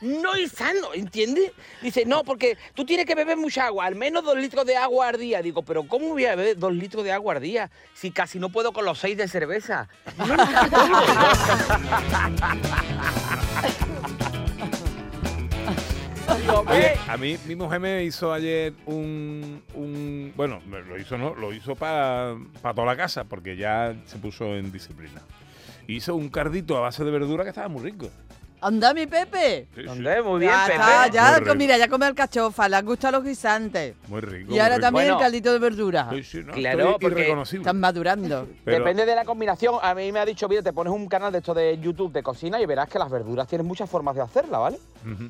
no 0.00 0.34
es 0.34 0.52
sano, 0.52 0.94
¿entiendes? 0.94 1.52
Dice, 1.82 2.06
no, 2.06 2.24
porque 2.24 2.56
tú 2.72 2.86
tienes 2.86 3.04
que 3.04 3.14
beber 3.14 3.36
mucha 3.36 3.66
agua, 3.66 3.84
al 3.84 3.94
menos 3.94 4.24
dos 4.24 4.38
litros 4.38 4.64
de 4.64 4.78
agua 4.78 5.08
al 5.08 5.18
día. 5.18 5.42
Digo, 5.42 5.62
pero 5.62 5.86
¿cómo 5.86 6.08
voy 6.08 6.24
a 6.24 6.34
beber 6.34 6.56
dos 6.56 6.72
litros 6.72 7.04
de 7.04 7.12
agua 7.12 7.34
al 7.34 7.42
día 7.42 7.70
si 7.92 8.10
casi 8.10 8.38
no 8.38 8.48
puedo 8.48 8.72
con 8.72 8.86
los 8.86 8.98
seis 8.98 9.18
de 9.18 9.28
cerveza? 9.28 9.86
No 10.16 10.28
lo 10.28 10.32
entiendo. 10.32 10.78
Digo, 16.40 16.60
Oye, 16.68 16.78
ve, 16.80 16.98
a 17.08 17.16
mí 17.16 17.36
mi 17.46 17.54
mujer 17.56 17.80
me 17.80 18.04
hizo 18.04 18.32
ayer 18.32 18.72
un, 18.86 19.62
un- 19.74 20.32
bueno, 20.36 20.60
lo 20.66 20.98
hizo 20.98 21.16
no, 21.16 21.34
lo 21.34 21.52
hizo 21.52 21.74
para 21.76 22.34
toda 22.74 22.84
la 22.86 22.96
casa 22.96 23.24
porque 23.24 23.56
ya 23.56 23.94
se 24.06 24.18
puso 24.18 24.56
en 24.56 24.72
disciplina. 24.72 25.22
Hizo 25.86 26.14
un 26.14 26.28
cardito 26.28 26.76
a 26.76 26.80
base 26.80 27.04
de 27.04 27.10
verdura 27.10 27.44
que 27.44 27.50
estaba 27.50 27.68
muy 27.68 27.82
rico. 27.82 28.10
Anda, 28.66 28.94
mi 28.94 29.06
Pepe. 29.06 29.66
Sí. 29.74 29.82
Muy 29.82 30.40
bien, 30.40 30.50
ya 30.52 30.64
Pepe. 30.66 30.74
está, 30.78 31.06
ya, 31.08 31.40
Muy 31.44 31.56
mira, 31.56 31.76
ya 31.76 31.86
come 31.86 32.06
alcachofa, 32.06 32.66
le 32.66 32.76
han 32.76 32.86
gustado 32.86 33.18
los 33.18 33.24
guisantes. 33.24 33.94
muy 34.08 34.20
rico. 34.22 34.54
Y 34.54 34.58
ahora 34.58 34.76
rico. 34.76 34.86
también 34.86 35.04
Bueno. 35.08 35.18
el 35.18 35.22
caldito 35.22 35.52
de 35.52 35.58
verdura. 35.58 36.08
Sí, 36.10 36.22
sí, 36.22 36.42
no, 36.44 36.52
Claro, 36.54 36.96
porque. 36.98 37.36
Están 37.42 37.78
madurando. 37.78 38.48
Pero- 38.64 38.78
Depende 38.78 39.04
de 39.04 39.14
la 39.14 39.24
combinación. 39.26 39.74
A 39.82 39.94
mí 39.94 40.10
me 40.12 40.18
ha 40.20 40.24
dicho, 40.24 40.48
mira, 40.48 40.62
te 40.62 40.72
pones 40.72 40.92
un 40.94 41.06
canal 41.08 41.30
de 41.30 41.38
esto 41.38 41.52
de 41.52 41.78
YouTube 41.78 42.10
de 42.12 42.22
cocina 42.22 42.58
y 42.58 42.64
verás 42.64 42.88
que 42.88 42.98
las 42.98 43.10
verduras 43.10 43.46
tienen 43.46 43.66
muchas 43.66 43.90
formas 43.90 44.14
de 44.14 44.22
hacerla, 44.22 44.56
¿vale? 44.58 44.78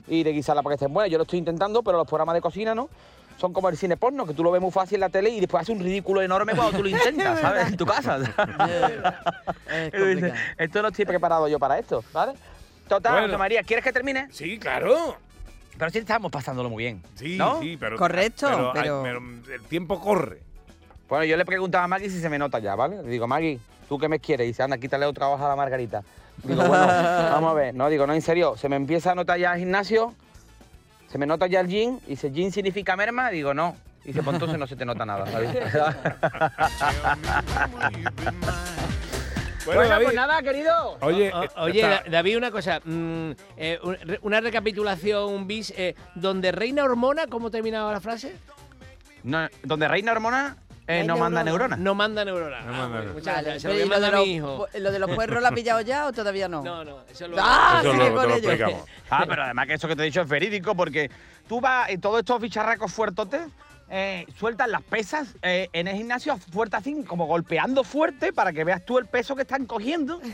Y 0.06 0.22
de 0.22 0.30
guisarla 0.32 0.62
para 0.62 0.74
que 0.76 0.84
estén 0.84 0.94
buenas. 0.94 1.10
Yo 1.10 1.18
lo 1.18 1.24
estoy 1.24 1.40
intentando, 1.40 1.82
pero 1.82 1.98
los 1.98 2.06
programas 2.06 2.34
de 2.36 2.40
cocina 2.40 2.72
no. 2.74 2.88
Son 3.36 3.52
como 3.52 3.68
el 3.68 3.76
cine 3.76 3.96
porno, 3.96 4.24
que 4.26 4.32
tú 4.32 4.44
lo 4.44 4.52
ves 4.52 4.62
muy 4.62 4.70
fácil 4.70 4.94
en 4.94 5.00
la 5.00 5.08
tele 5.08 5.28
y 5.30 5.40
después 5.40 5.62
hace 5.62 5.72
un 5.72 5.80
ridículo 5.80 6.22
enorme 6.22 6.54
cuando 6.54 6.76
tú 6.78 6.84
lo 6.84 6.88
intentas, 6.96 7.40
¿sabes? 7.40 7.66
En 7.66 7.76
tu 7.76 7.84
casa. 7.84 8.18
Es 9.68 10.32
esto 10.56 10.82
no 10.82 10.88
estoy 10.88 11.04
preparado 11.04 11.48
yo 11.48 11.58
para 11.58 11.78
esto, 11.80 12.04
¿vale? 12.12 12.32
Total, 12.88 13.12
Bueno. 13.12 13.26
José 13.28 13.38
María, 13.38 13.62
¿quieres 13.62 13.84
que 13.84 13.92
termine? 13.92 14.28
Sí, 14.30 14.58
claro. 14.58 15.16
Pero 15.78 15.90
sí 15.90 15.98
estamos 15.98 16.30
pasándolo 16.30 16.70
muy 16.70 16.84
bien. 16.84 17.02
Sí, 17.14 17.36
¿no? 17.36 17.60
sí, 17.60 17.76
pero. 17.78 17.96
Correcto, 17.96 18.70
pero- 18.74 19.02
pero 19.02 19.18
el 19.54 19.62
tiempo 19.68 20.00
corre. 20.00 20.42
Bueno, 21.08 21.24
yo 21.24 21.36
le 21.36 21.44
preguntaba 21.44 21.84
a 21.84 21.88
Maggie 21.88 22.10
si 22.10 22.20
se 22.20 22.28
me 22.28 22.38
nota 22.38 22.58
ya, 22.60 22.74
¿vale? 22.74 23.02
Le 23.02 23.08
digo, 23.08 23.26
Maggie, 23.26 23.58
¿tú 23.88 23.98
qué 23.98 24.08
me 24.08 24.20
quieres? 24.20 24.44
Y 24.44 24.48
dice, 24.48 24.62
anda, 24.62 24.78
quítale 24.78 25.06
otra 25.06 25.28
hoja 25.28 25.46
a 25.46 25.48
la 25.48 25.56
margarita. 25.56 26.02
Digo, 26.42 26.62
bueno, 26.64 26.86
vamos 27.32 27.50
a 27.50 27.54
ver. 27.54 27.74
No, 27.74 27.88
digo, 27.88 28.06
no, 28.06 28.14
en 28.14 28.22
serio, 28.22 28.56
se 28.56 28.68
me 28.68 28.76
empieza 28.76 29.12
a 29.12 29.14
notar 29.14 29.38
ya 29.38 29.52
el 29.52 29.58
gimnasio, 29.60 30.14
se 31.10 31.18
me 31.18 31.26
nota 31.26 31.46
ya 31.46 31.60
el 31.60 31.68
gym, 31.68 31.98
y 32.06 32.10
dice, 32.10 32.30
¿gym 32.30 32.50
significa 32.50 32.96
merma? 32.96 33.30
Digo, 33.30 33.54
no. 33.54 33.76
Y 34.04 34.08
dice, 34.08 34.22
pues 34.22 34.34
entonces 34.34 34.58
no 34.58 34.66
se 34.66 34.76
te 34.76 34.84
nota 34.84 35.06
nada, 35.06 35.26
¿sabes? 35.26 35.50
Bueno, 39.64 39.80
Bueno, 39.80 39.90
David, 39.90 40.04
pues 40.04 40.16
nada, 40.16 40.42
querido. 40.42 40.98
Oye, 41.00 41.32
O- 41.32 41.42
eh, 41.44 41.48
oye, 41.56 41.80
está- 41.80 42.10
David, 42.10 42.36
una 42.36 42.50
cosa. 42.50 42.80
mm, 42.84 43.30
eh, 43.56 43.78
un- 43.82 43.96
una 44.22 44.40
recapitulación 44.40 45.46
bis. 45.46 45.72
eh, 45.76 45.94
donde 46.14 46.52
reina 46.52 46.84
hormona, 46.84 47.26
¿cómo 47.28 47.50
terminaba 47.50 47.92
la 47.92 48.00
frase? 48.00 48.36
No, 49.22 49.48
donde 49.62 49.88
reina 49.88 50.12
hormona, 50.12 50.56
eh, 50.86 51.02
no 51.04 51.16
manda 51.16 51.42
neurona. 51.42 51.76
neurona. 51.76 51.82
No 51.82 51.94
manda 51.94 52.24
neurona. 52.26 52.60
No 52.60 52.74
Ah, 52.74 52.76
manda 52.76 52.88
neurona. 52.96 53.12
muchas 53.14 53.34
Vale, 53.36 53.48
gracias. 53.50 53.64
Lo 53.64 53.70
¿y 53.70 53.74
voy 53.74 53.82
a 53.82 53.84
lo, 53.86 53.88
de 53.88 54.00
mandar 54.00 54.14
a 54.14 54.18
los, 54.18 54.26
mi 54.26 54.34
hijo. 54.34 54.66
lo 54.78 54.92
de 54.92 54.98
los 54.98 55.10
puerros 55.14 55.40
lo 55.42 55.48
ha 55.48 55.52
pillado 55.52 55.80
ya 55.80 56.06
o 56.06 56.12
todavía 56.12 56.48
no? 56.48 56.62
No, 56.64 56.84
no, 56.84 57.00
eso 57.10 57.26
lo. 57.28 57.36
¡Ah! 57.40 57.78
eso 57.80 57.92
sigue 57.92 58.10
lo, 58.10 58.14
con 58.14 58.22
te 58.24 58.28
lo 58.28 58.34
ello. 58.36 58.50
explicamos. 58.50 58.88
Ah, 59.10 59.24
pero 59.26 59.42
además 59.44 59.66
que 59.66 59.74
eso 59.74 59.88
que 59.88 59.96
te 59.96 60.02
he 60.02 60.06
dicho 60.06 60.20
es 60.20 60.28
verídico, 60.28 60.74
porque 60.74 61.10
tú 61.48 61.60
vas 61.62 61.90
y 61.90 61.96
todos 61.96 62.18
estos 62.18 62.38
bicharracos 62.40 62.92
fuertotes 62.92 63.40
eh, 63.90 64.26
sueltan 64.38 64.70
las 64.70 64.82
pesas 64.82 65.28
eh, 65.42 65.68
en 65.72 65.88
el 65.88 65.96
gimnasio 65.96 66.36
fuerte 66.38 66.76
así, 66.76 67.04
como 67.04 67.26
golpeando 67.26 67.84
fuerte 67.84 68.32
para 68.32 68.52
que 68.52 68.64
veas 68.64 68.84
tú 68.84 68.98
el 68.98 69.06
peso 69.06 69.34
que 69.36 69.42
están 69.42 69.66
cogiendo. 69.66 70.20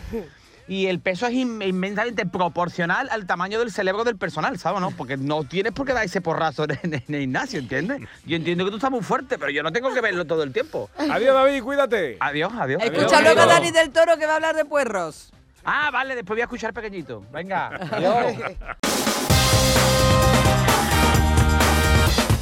Y 0.69 0.87
el 0.87 1.00
peso 1.00 1.26
es 1.26 1.33
in- 1.33 1.61
inmensamente 1.62 2.26
proporcional 2.26 3.09
al 3.11 3.26
tamaño 3.26 3.59
del 3.59 3.73
cerebro 3.73 4.04
del 4.04 4.16
personal, 4.16 4.57
¿sabes? 4.57 4.80
¿no? 4.80 4.92
Porque 4.92 5.16
no 5.16 5.42
tienes 5.42 5.73
por 5.73 5.85
qué 5.85 5.92
dar 5.92 6.04
ese 6.04 6.21
porrazo 6.21 6.62
en, 6.62 6.78
en 6.85 6.95
el 6.95 7.21
gimnasio, 7.23 7.59
¿entiendes? 7.59 8.02
Yo 8.25 8.37
entiendo 8.37 8.64
que 8.64 8.71
tú 8.71 8.76
estás 8.76 8.90
muy 8.92 9.00
fuerte, 9.02 9.37
pero 9.37 9.50
yo 9.50 9.64
no 9.64 9.73
tengo 9.73 9.92
que 9.92 10.00
verlo 10.00 10.25
todo 10.26 10.45
el 10.45 10.52
tiempo. 10.52 10.88
Adiós, 10.97 11.35
David, 11.35 11.64
cuídate. 11.64 12.19
Adiós, 12.21 12.52
adiós. 12.57 12.80
Escucha 12.85 13.21
luego 13.21 13.40
a. 13.40 13.47
Dani 13.47 13.73
del 13.73 13.90
Toro 13.90 14.16
que 14.16 14.26
va 14.26 14.33
a 14.33 14.37
hablar 14.37 14.54
de 14.54 14.64
puerros. 14.64 15.33
Ah, 15.64 15.90
vale, 15.92 16.14
después 16.14 16.37
voy 16.37 16.42
a 16.42 16.45
escuchar 16.45 16.73
pequeñito. 16.73 17.25
Venga, 17.33 17.66
adiós. 17.91 18.36